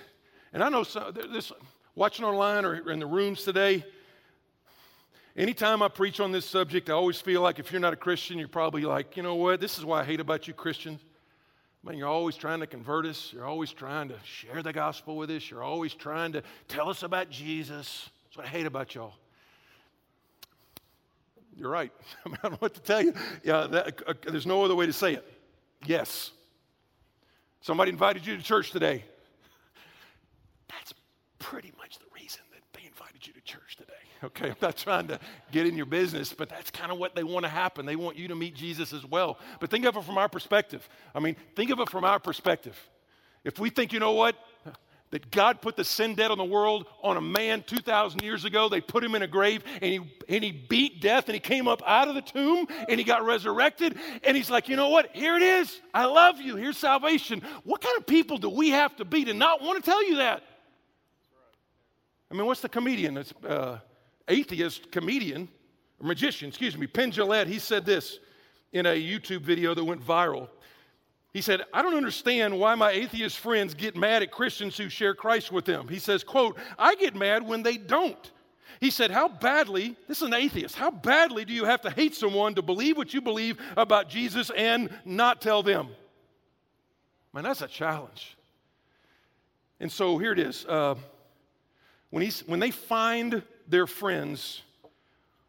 [0.55, 1.53] and I know some, this,
[1.95, 3.85] watching online or in the rooms today,
[5.37, 8.39] Anytime I preach on this subject, I always feel like if you're not a Christian,
[8.39, 9.61] you're probably like, you know what?
[9.61, 11.01] This is why I hate about you Christians.
[11.85, 13.33] I mean, you're always trying to convert us.
[13.33, 15.51] You're always trying to share the gospel with us.
[15.51, 18.09] You're always trying to tell us about Jesus.
[18.27, 19.15] That's what I hate about y'all.
[21.57, 21.91] You're right.
[22.27, 23.13] I, don't know what to tell you.
[23.43, 25.33] Yeah, that, uh, there's no other way to say it.
[25.85, 26.31] Yes.
[27.65, 29.03] Somebody invited you to church today.
[30.69, 30.93] That's
[31.39, 33.93] pretty much the reason that they invited you to church today.
[34.23, 35.19] Okay, I'm not trying to
[35.51, 37.87] get in your business, but that's kind of what they want to happen.
[37.87, 39.39] They want you to meet Jesus as well.
[39.61, 40.87] But think of it from our perspective.
[41.15, 42.79] I mean, think of it from our perspective.
[43.45, 44.37] If we think, you know what,
[45.15, 48.69] that God put the sin debt on the world on a man 2,000 years ago.
[48.69, 51.69] They put him in a grave and he, and he beat death and he came
[51.69, 53.97] up out of the tomb and he got resurrected.
[54.25, 55.15] And he's like, you know what?
[55.15, 55.81] Here it is.
[55.95, 56.57] I love you.
[56.57, 57.43] Here's salvation.
[57.63, 60.17] What kind of people do we have to be to not want to tell you
[60.17, 60.43] that?
[62.29, 63.17] I mean, what's the comedian?
[63.17, 63.79] It's, uh,
[64.27, 65.49] atheist comedian,
[66.03, 68.19] magician, excuse me, Penn Jillette, he said this
[68.73, 70.49] in a YouTube video that went viral.
[71.35, 75.15] He said, I don't understand why my atheist friends get mad at Christians who share
[75.15, 75.89] Christ with them.
[75.89, 78.31] He says, quote, I get mad when they don't.
[78.81, 82.15] He said, How badly, this is an atheist, how badly do you have to hate
[82.15, 85.89] someone to believe what you believe about Jesus and not tell them?
[87.33, 88.37] Man, that's a challenge.
[89.81, 90.65] And so here it is.
[90.67, 90.95] Uh,
[92.11, 94.63] when, he's, when they find their friends,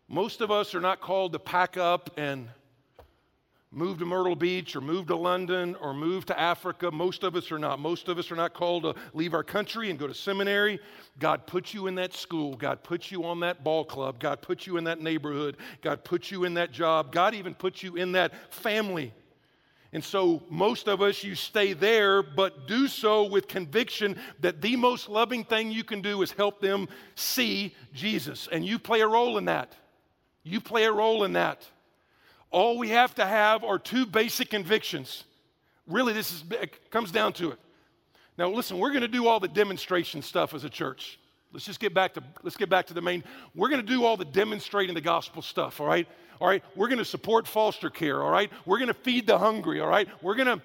[0.07, 2.47] most of us are not called to pack up and
[3.75, 6.89] move to Myrtle Beach or move to London or move to Africa.
[6.89, 7.79] Most of us are not.
[7.79, 10.79] Most of us are not called to leave our country and go to seminary.
[11.19, 12.55] God put you in that school.
[12.55, 14.19] God put you on that ball club.
[14.19, 15.57] God put you in that neighborhood.
[15.81, 17.11] God put you in that job.
[17.11, 19.13] God even put you in that family.
[19.91, 24.75] And so, most of us, you stay there, but do so with conviction that the
[24.75, 28.49] most loving thing you can do is help them see Jesus.
[28.51, 29.73] And you play a role in that.
[30.43, 31.65] You play a role in that.
[32.56, 35.26] All we have to have are two basic convictions.
[35.88, 36.41] Really, this is,
[36.89, 37.60] comes down to it.
[38.38, 41.20] Now, listen, we're going to do all the demonstration stuff as a church.
[41.51, 43.26] Let's just get back to let's get back to the main.
[43.56, 46.08] We're going to do all the demonstrating the gospel stuff, all right?
[46.39, 48.49] All right, we're going to support foster care, all right?
[48.66, 50.08] We're going to feed the hungry, all right?
[50.22, 50.62] We're going to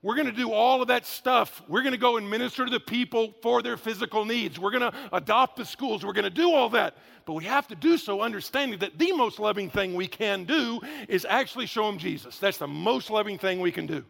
[0.00, 1.60] We're going to do all of that stuff.
[1.66, 4.58] We're going to go and minister to the people for their physical needs.
[4.58, 6.04] We're going to adopt the schools.
[6.04, 6.96] We're going to do all that.
[7.26, 10.80] But we have to do so understanding that the most loving thing we can do
[11.08, 12.38] is actually show them Jesus.
[12.38, 14.04] That's the most loving thing we can do.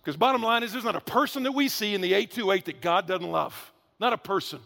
[0.00, 2.80] Because bottom line is, there's not a person that we see in the 828 that
[2.80, 3.72] God doesn't love.
[4.00, 4.60] Not a person.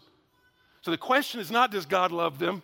[0.82, 2.62] So the question is not, does God love them?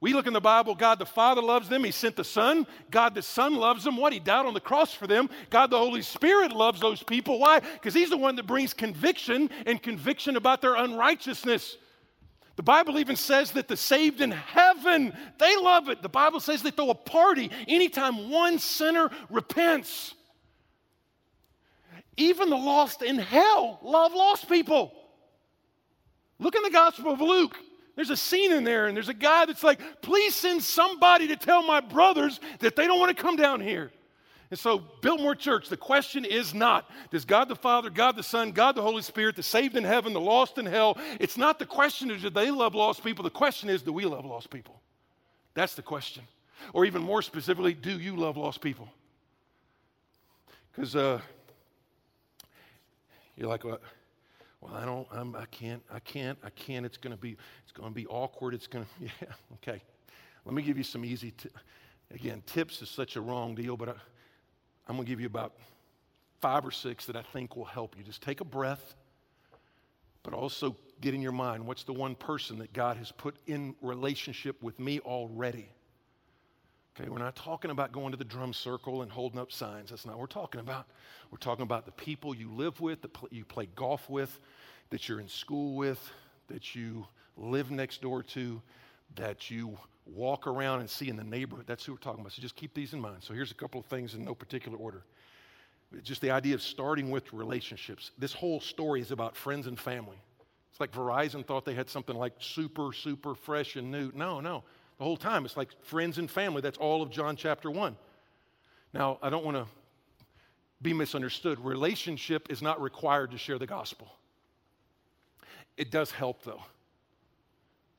[0.00, 1.82] We look in the Bible, God the Father loves them.
[1.82, 2.66] He sent the Son.
[2.90, 3.96] God the Son loves them.
[3.96, 4.12] What?
[4.12, 5.28] He died on the cross for them.
[5.50, 7.40] God the Holy Spirit loves those people.
[7.40, 7.58] Why?
[7.58, 11.76] Because He's the one that brings conviction and conviction about their unrighteousness.
[12.54, 16.02] The Bible even says that the saved in heaven, they love it.
[16.02, 20.14] The Bible says they throw a party anytime one sinner repents.
[22.16, 24.92] Even the lost in hell love lost people.
[26.38, 27.56] Look in the Gospel of Luke.
[27.98, 31.36] There's a scene in there, and there's a guy that's like, please send somebody to
[31.36, 33.90] tell my brothers that they don't want to come down here.
[34.52, 38.52] And so, Biltmore Church, the question is not does God the Father, God the Son,
[38.52, 41.66] God the Holy Spirit, the saved in heaven, the lost in hell, it's not the
[41.66, 43.24] question is do they love lost people?
[43.24, 44.80] The question is do we love lost people?
[45.54, 46.22] That's the question.
[46.74, 48.88] Or even more specifically, do you love lost people?
[50.70, 51.20] Because uh,
[53.36, 53.80] you're like, well,
[54.60, 56.84] well, I don't, I'm, I can't, I can't, I can't.
[56.84, 58.54] It's going to be, it's going to be awkward.
[58.54, 59.82] It's going to, yeah, okay.
[60.44, 61.50] Let me give you some easy, t-
[62.12, 63.94] again, tips is such a wrong deal, but I,
[64.88, 65.54] I'm going to give you about
[66.40, 68.02] five or six that I think will help you.
[68.02, 68.94] Just take a breath,
[70.22, 73.74] but also get in your mind what's the one person that God has put in
[73.80, 75.68] relationship with me already
[76.98, 79.90] Okay, we're not talking about going to the drum circle and holding up signs.
[79.90, 80.86] That's not what we're talking about.
[81.30, 84.40] We're talking about the people you live with, that you play golf with,
[84.90, 86.10] that you're in school with,
[86.48, 88.60] that you live next door to,
[89.14, 91.66] that you walk around and see in the neighborhood.
[91.68, 92.32] That's who we're talking about.
[92.32, 93.18] So just keep these in mind.
[93.20, 95.04] So here's a couple of things in no particular order.
[96.02, 98.10] Just the idea of starting with relationships.
[98.18, 100.18] This whole story is about friends and family.
[100.72, 104.10] It's like Verizon thought they had something like super, super fresh and new.
[104.16, 104.64] No, no
[104.98, 105.44] the whole time.
[105.44, 106.60] It's like friends and family.
[106.60, 107.96] That's all of John chapter 1.
[108.92, 109.66] Now, I don't want to
[110.82, 111.58] be misunderstood.
[111.60, 114.12] Relationship is not required to share the gospel.
[115.76, 116.62] It does help, though.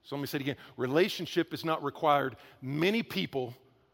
[0.04, 2.36] So let me say it again relationship is not required.
[2.62, 3.54] Many people,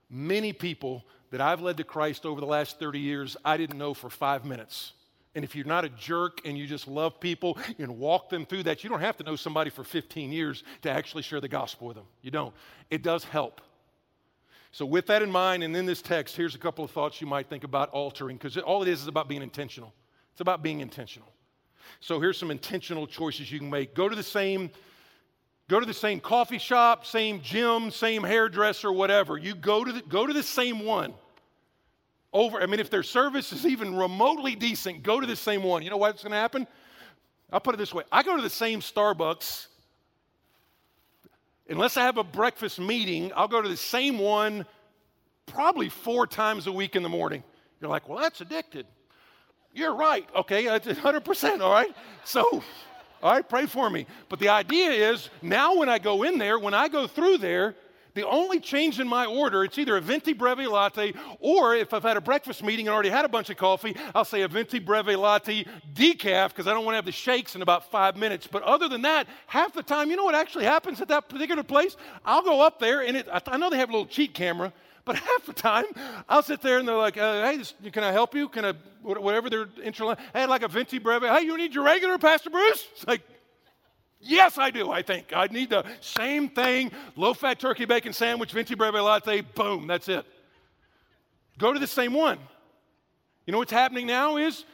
[0.10, 3.94] many people that I've led to Christ over the last 30 years, I didn't know
[3.94, 4.94] for five minutes.
[5.36, 8.64] And if you're not a jerk and you just love people and walk them through
[8.64, 11.88] that, you don't have to know somebody for 15 years to actually share the gospel
[11.88, 12.06] with them.
[12.22, 12.54] You don't.
[12.90, 13.60] It does help.
[14.72, 17.28] So, with that in mind, and in this text, here's a couple of thoughts you
[17.28, 19.94] might think about altering, because all it is is about being intentional.
[20.34, 21.32] It's about being intentional.
[22.02, 23.94] So, here's some intentional choices you can make.
[23.94, 24.70] Go to the same
[25.68, 29.38] go to the same coffee shop, same gym, same hairdresser, whatever.
[29.38, 31.14] You go to the, go to the same one
[32.36, 32.62] over.
[32.62, 35.82] I mean, if their service is even remotely decent, go to the same one.
[35.82, 36.68] You know what's going to happen?
[37.52, 39.68] I'll put it this way I go to the same Starbucks.
[41.68, 44.68] Unless I have a breakfast meeting, I'll go to the same one
[45.48, 47.44] probably four times a week in the morning.
[47.82, 48.86] You're like, well, that's addicted.
[49.74, 50.28] You're right.
[50.36, 51.62] Okay, that's 100%.
[51.62, 51.96] All right.
[52.24, 52.64] So,
[53.24, 54.06] all right, pray for me.
[54.30, 57.76] But the idea is now when I go in there, when I go through there,
[58.16, 62.04] the only change in my order, it's either a venti breve latte, or if I've
[62.04, 64.80] had a breakfast meeting and already had a bunch of coffee, I'll say a venti
[64.80, 68.48] breve latte decaf because I don't want to have the shakes in about five minutes.
[68.48, 71.62] But other than that, half the time, you know what actually happens at that particular
[71.62, 71.98] place?
[72.26, 74.72] I'll go up there and it, I know they have a little cheat camera,
[75.04, 75.86] but half the time,
[76.28, 78.50] I'll sit there and they're like, uh, "Hey, this, can I help you?
[78.50, 80.16] Can I whatever their intro?
[80.34, 81.22] Hey, like a venti breve.
[81.22, 82.88] Hey, you need your regular, Pastor Bruce?
[82.94, 83.22] It's like,
[84.28, 85.34] Yes, I do, I think.
[85.36, 90.10] I need the same thing low fat turkey bacon sandwich, venti breve latte, boom, that's
[90.10, 90.26] it.
[91.60, 92.40] Go to the same one.
[93.46, 94.66] You know what's happening now is,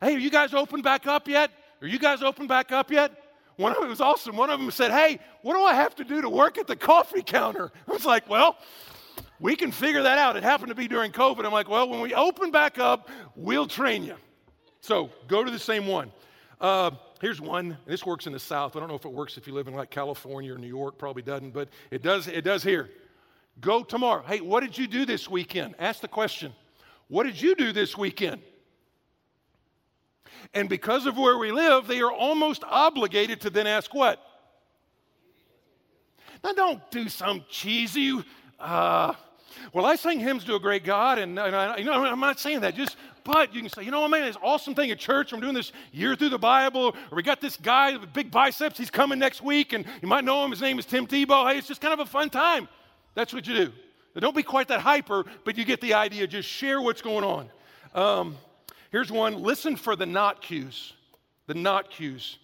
[0.00, 1.52] hey, are you guys open back up yet?
[1.80, 3.12] Are you guys open back up yet?
[3.54, 4.36] One of them was awesome.
[4.36, 6.76] One of them said, hey, what do I have to do to work at the
[6.76, 7.70] coffee counter?
[7.88, 8.56] I was like, well,
[9.38, 10.36] we can figure that out.
[10.36, 11.44] It happened to be during COVID.
[11.44, 14.16] I'm like, well, when we open back up, we'll train you.
[14.80, 16.10] So go to the same one.
[16.60, 16.90] Uh,
[17.20, 17.78] here's one.
[17.86, 18.74] This works in the South.
[18.74, 20.98] I don't know if it works if you live in like California or New York.
[20.98, 22.26] Probably doesn't, but it does.
[22.26, 22.90] It does here.
[23.60, 24.22] Go tomorrow.
[24.26, 25.74] Hey, what did you do this weekend?
[25.78, 26.52] Ask the question.
[27.08, 28.42] What did you do this weekend?
[30.54, 34.22] And because of where we live, they are almost obligated to then ask what?
[36.44, 38.22] Now, don't do some cheesy.
[38.60, 39.14] Uh,
[39.72, 42.38] well, I sing hymns to a great God, and, and I, you know, I'm not
[42.38, 42.74] saying that.
[42.74, 45.32] Just but you can say, you know what, man, it's awesome thing at church.
[45.32, 48.78] I'm doing this year through the Bible, or we got this guy with big biceps.
[48.78, 50.50] He's coming next week, and you might know him.
[50.50, 51.50] His name is Tim Tebow.
[51.50, 52.68] Hey, it's just kind of a fun time.
[53.14, 53.72] That's what you do.
[54.14, 56.26] Now, don't be quite that hyper, but you get the idea.
[56.26, 57.50] Just share what's going on.
[57.94, 58.36] Um,
[58.90, 60.94] Here's one listen for the not cues.
[61.46, 62.38] The not cues.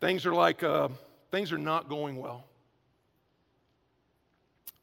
[0.00, 0.88] Things are like, uh,
[1.30, 2.44] things are not going well.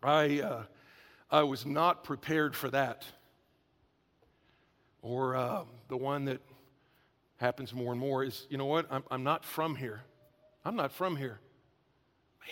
[0.03, 0.63] I, uh,
[1.36, 3.03] I was not prepared for that.
[5.01, 6.39] Or uh, the one that
[7.36, 8.88] happens more and more is, you know what?
[8.89, 10.01] I'm, I'm not from here.
[10.63, 11.41] I'm not from here.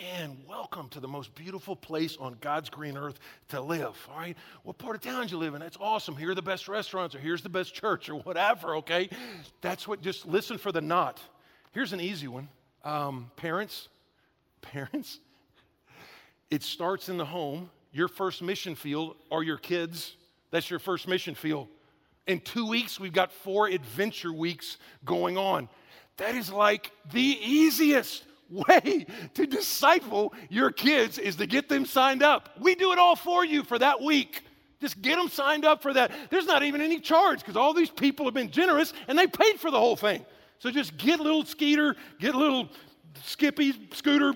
[0.01, 3.95] Man, welcome to the most beautiful place on God's green earth to live.
[4.11, 5.61] All right, what part of town do you live in?
[5.61, 6.17] That's awesome.
[6.17, 8.75] Here are the best restaurants, or here's the best church, or whatever.
[8.77, 9.09] Okay,
[9.61, 10.01] that's what.
[10.01, 11.21] Just listen for the not.
[11.71, 12.49] Here's an easy one.
[12.83, 13.87] Um, parents,
[14.61, 15.21] parents.
[16.51, 17.69] It starts in the home.
[17.93, 20.15] Your first mission field are your kids.
[20.51, 21.67] That's your first mission field.
[22.25, 25.69] In two weeks, we've got four adventure weeks going on.
[26.17, 32.23] That is like the easiest way to disciple your kids is to get them signed
[32.23, 32.49] up.
[32.59, 34.43] We do it all for you for that week.
[34.81, 36.11] Just get them signed up for that.
[36.29, 39.59] There's not even any charge because all these people have been generous and they paid
[39.59, 40.25] for the whole thing.
[40.59, 42.69] So just get little Skeeter, get little
[43.23, 44.33] Skippy, Scooter,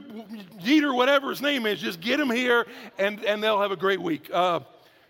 [0.60, 1.80] Jeter, whatever his name is.
[1.80, 2.66] Just get him here
[2.98, 4.30] and, and they'll have a great week.
[4.32, 4.62] Uh,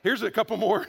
[0.03, 0.88] here's a couple more.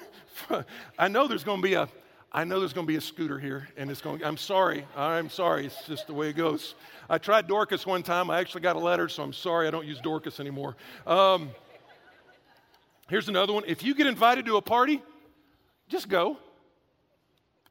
[0.99, 1.89] I know there's going to be a
[2.31, 4.23] I know there's going to be a scooter here, and it's going.
[4.23, 4.87] I'm sorry.
[4.95, 5.65] I'm sorry.
[5.65, 6.75] It's just the way it goes.
[7.09, 8.31] I tried Dorcas one time.
[8.31, 10.77] I actually got a letter, so I'm sorry I don't use Dorcas anymore.
[11.07, 11.51] Um,
[13.09, 13.65] here's another one.
[13.67, 15.03] If you get invited to a party,
[15.89, 16.37] just go.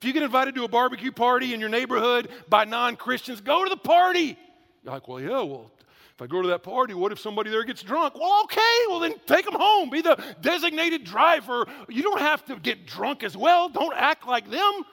[0.01, 3.63] If you get invited to a barbecue party in your neighborhood by non Christians, go
[3.63, 4.39] to the party.
[4.87, 5.69] You're like, well, yeah, well,
[6.15, 8.17] if I go to that party, what if somebody there gets drunk?
[8.17, 9.89] Well, okay, well, then take them home.
[9.89, 11.67] Be the designated driver.
[11.89, 13.67] You don't have to get drunk as well.
[13.67, 14.83] Don't act like them.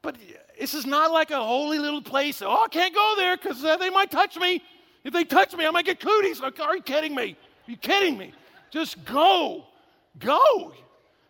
[0.00, 0.16] But
[0.56, 2.40] this is not like a holy little place.
[2.40, 4.62] Oh, I can't go there because uh, they might touch me.
[5.02, 6.40] If they touch me, I might get cooties.
[6.40, 7.36] Are you kidding me?
[7.66, 8.32] Are you kidding me?
[8.70, 9.64] Just go.
[10.20, 10.72] Go.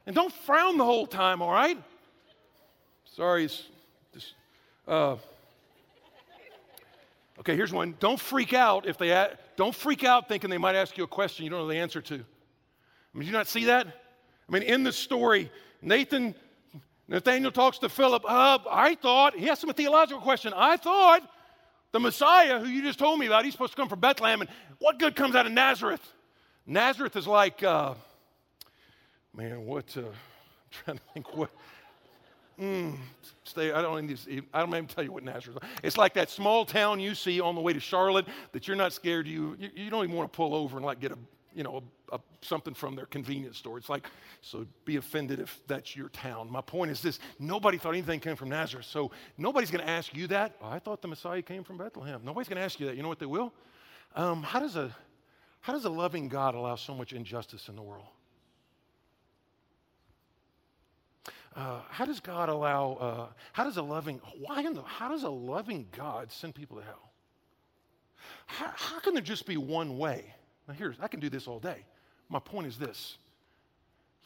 [0.07, 1.82] And don't frown the whole time, all right?
[3.07, 3.62] Sorry, it's
[4.12, 4.34] just.
[4.86, 5.16] Uh,
[7.47, 7.94] Okay, here's one.
[8.01, 11.44] Don't freak out if they don't freak out thinking they might ask you a question
[11.44, 12.14] you don't know the answer to.
[12.14, 13.86] I mean, did you not see that?
[13.86, 16.34] I mean, in the story, Nathan,
[17.07, 18.24] Nathanael talks to Philip.
[18.26, 20.55] Uh, I thought, he asked him a theological question.
[20.57, 21.22] I thought
[21.92, 24.51] the Messiah, who you just told me about, he's supposed to come from Bethlehem, and
[24.80, 26.03] what good comes out of Nazareth?
[26.66, 27.94] Nazareth is like, uh,
[29.32, 30.07] man, what, uh, I'm
[30.84, 31.51] trying to think what,
[32.61, 32.97] Mm,
[33.45, 33.71] stay.
[33.71, 34.07] I don't.
[34.07, 35.59] Need I don't even tell you what Nazareth.
[35.63, 35.69] Is.
[35.83, 38.95] It's like that small town you see on the way to Charlotte that you're not
[38.95, 39.27] scared.
[39.27, 41.19] You you, you don't even want to pull over and like get a
[41.55, 43.77] you know a, a, something from their convenience store.
[43.77, 44.07] It's like
[44.41, 44.67] so.
[44.87, 46.51] Be offended if that's your town.
[46.51, 50.15] My point is this: nobody thought anything came from Nazareth, so nobody's going to ask
[50.15, 50.57] you that.
[50.63, 52.23] Oh, I thought the Messiah came from Bethlehem.
[52.25, 52.97] Nobody's going to ask you that.
[52.97, 53.53] You know what they will?
[54.15, 54.97] Um, how does a
[55.61, 58.07] how does a loving God allow so much injustice in the world?
[61.57, 65.23] Uh, how does God allow, uh, how does a loving, why in the, how does
[65.23, 67.11] a loving God send people to hell?
[68.45, 70.35] How, how can there just be one way?
[70.69, 71.87] Now, here's, I can do this all day.
[72.29, 73.17] My point is this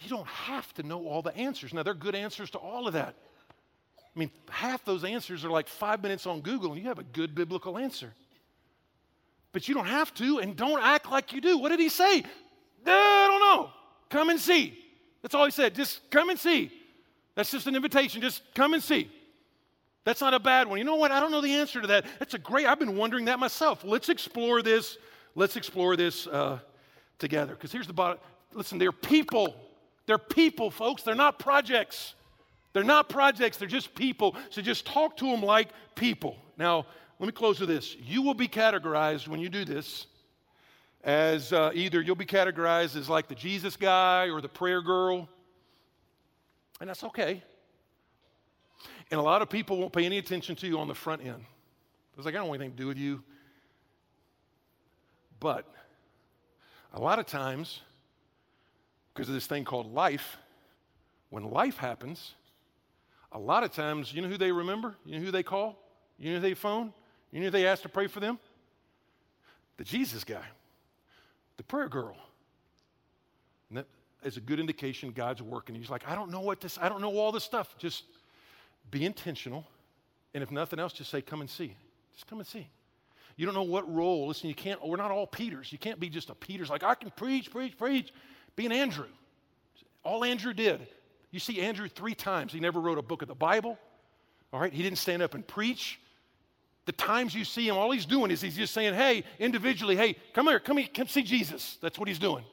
[0.00, 1.72] you don't have to know all the answers.
[1.74, 3.14] Now, there are good answers to all of that.
[3.98, 7.04] I mean, half those answers are like five minutes on Google, and you have a
[7.04, 8.12] good biblical answer.
[9.52, 11.58] But you don't have to, and don't act like you do.
[11.58, 12.24] What did he say?
[12.86, 13.70] I don't know.
[14.08, 14.76] Come and see.
[15.22, 15.74] That's all he said.
[15.74, 16.72] Just come and see.
[17.34, 18.20] That's just an invitation.
[18.20, 19.10] Just come and see.
[20.04, 20.78] That's not a bad one.
[20.78, 21.12] You know what?
[21.12, 22.06] I don't know the answer to that.
[22.18, 23.84] That's a great, I've been wondering that myself.
[23.84, 24.96] Let's explore this.
[25.34, 26.58] Let's explore this uh,
[27.18, 27.54] together.
[27.54, 28.18] Because here's the bottom.
[28.52, 29.54] Listen, they're people.
[30.06, 31.02] They're people, folks.
[31.02, 32.14] They're not projects.
[32.72, 33.58] They're not projects.
[33.58, 34.36] They're just people.
[34.48, 36.36] So just talk to them like people.
[36.56, 36.86] Now,
[37.18, 37.96] let me close with this.
[38.00, 40.06] You will be categorized when you do this
[41.04, 45.28] as uh, either you'll be categorized as like the Jesus guy or the prayer girl
[46.80, 47.42] and that's okay.
[49.10, 51.44] And a lot of people won't pay any attention to you on the front end.
[52.16, 53.22] It's like, I don't want anything to do with you.
[55.38, 55.66] But
[56.92, 57.80] a lot of times,
[59.12, 60.36] because of this thing called life,
[61.30, 62.34] when life happens,
[63.32, 64.96] a lot of times, you know who they remember?
[65.04, 65.78] You know who they call?
[66.18, 66.92] You know who they phone?
[67.30, 68.38] You know who they ask to pray for them?
[69.76, 70.44] The Jesus guy,
[71.56, 72.16] the prayer girl.
[74.22, 75.74] Is a good indication God's working.
[75.74, 77.74] He's like, I don't know what this, I don't know all this stuff.
[77.78, 78.04] Just
[78.90, 79.66] be intentional.
[80.34, 81.74] And if nothing else, just say, come and see.
[82.12, 82.68] Just come and see.
[83.36, 84.28] You don't know what role.
[84.28, 85.72] Listen, you can't, we're not all Peters.
[85.72, 88.12] You can't be just a Peters like, I can preach, preach, preach.
[88.56, 89.06] Be an Andrew.
[90.04, 90.86] All Andrew did.
[91.30, 92.52] You see Andrew three times.
[92.52, 93.78] He never wrote a book of the Bible.
[94.52, 94.72] All right?
[94.72, 95.98] He didn't stand up and preach.
[96.84, 100.16] The times you see him, all he's doing is he's just saying, hey, individually, hey,
[100.34, 101.78] come here, come here, come see Jesus.
[101.80, 102.44] That's what he's doing.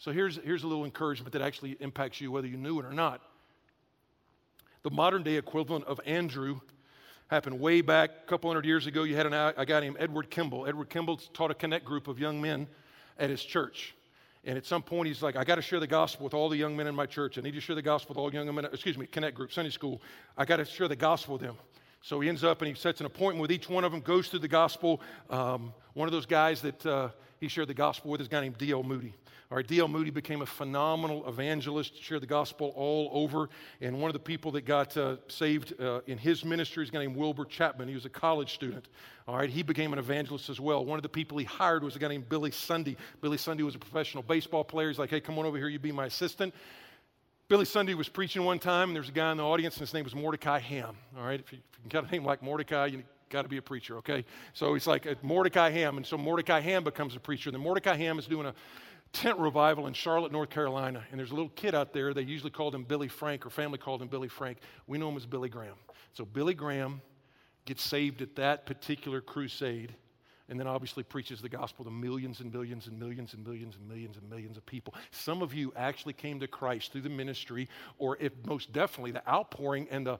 [0.00, 2.92] So here's, here's a little encouragement that actually impacts you whether you knew it or
[2.92, 3.20] not.
[4.82, 6.60] The modern day equivalent of Andrew
[7.28, 9.02] happened way back a couple hundred years ago.
[9.02, 10.66] You had an, a guy named Edward Kimball.
[10.66, 12.66] Edward Kimball taught a connect group of young men
[13.18, 13.94] at his church.
[14.42, 16.56] And at some point, he's like, I got to share the gospel with all the
[16.56, 17.36] young men in my church.
[17.36, 19.70] I need to share the gospel with all young men, excuse me, Connect Group, Sunday
[19.70, 20.00] school.
[20.34, 21.56] I got to share the gospel with them.
[22.00, 24.28] So he ends up and he sets an appointment with each one of them, goes
[24.28, 25.02] through the gospel.
[25.28, 27.10] Um, one of those guys that uh,
[27.40, 28.82] he shared the gospel with this guy named D.L.
[28.82, 29.14] Moody.
[29.50, 29.88] All right, D.L.
[29.88, 33.48] Moody became a phenomenal evangelist, shared the gospel all over.
[33.80, 36.92] And one of the people that got uh, saved uh, in his ministry is a
[36.92, 37.88] guy named Wilbur Chapman.
[37.88, 38.88] He was a college student.
[39.26, 40.84] All right, he became an evangelist as well.
[40.84, 42.96] One of the people he hired was a guy named Billy Sunday.
[43.22, 44.88] Billy Sunday was a professional baseball player.
[44.88, 46.54] He's like, hey, come on over here, you be my assistant.
[47.48, 49.94] Billy Sunday was preaching one time, and there's a guy in the audience, and his
[49.94, 50.94] name was Mordecai Ham.
[51.18, 53.56] All right, if you, if you got a name like Mordecai, you got to be
[53.56, 54.24] a preacher, okay?
[54.52, 57.48] So he's like Mordecai Ham, and so Mordecai Ham becomes a preacher.
[57.48, 58.54] And then Mordecai Ham is doing a
[59.12, 62.12] tent revival in Charlotte, North Carolina, and there's a little kid out there.
[62.12, 64.58] They usually called him Billy Frank, or family called him Billy Frank.
[64.86, 65.76] We know him as Billy Graham.
[66.12, 67.00] So Billy Graham
[67.64, 69.94] gets saved at that particular crusade
[70.50, 73.88] and then obviously preaches the gospel to millions and millions and millions and millions and
[73.88, 74.92] millions and millions of people.
[75.12, 77.68] Some of you actually came to Christ through the ministry,
[77.98, 80.18] or if most definitely the outpouring and the,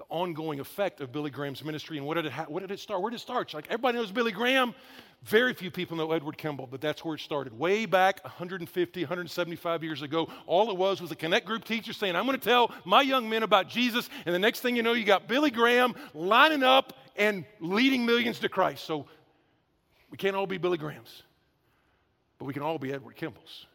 [0.00, 1.98] the ongoing effect of Billy Graham's ministry.
[1.98, 3.02] And what did it, ha- what did it start?
[3.02, 3.52] Where did it start?
[3.52, 4.74] Like everybody knows Billy Graham.
[5.24, 7.58] Very few people know Edward Kimball, but that's where it started.
[7.58, 12.16] Way back 150, 175 years ago, all it was was a Connect Group teacher saying,
[12.16, 14.08] I'm going to tell my young men about Jesus.
[14.24, 18.38] And the next thing you know, you got Billy Graham lining up and leading millions
[18.38, 18.86] to Christ.
[18.86, 19.04] So
[20.10, 21.24] we can't all be Billy Grahams,
[22.38, 23.66] but we can all be Edward Kimball's.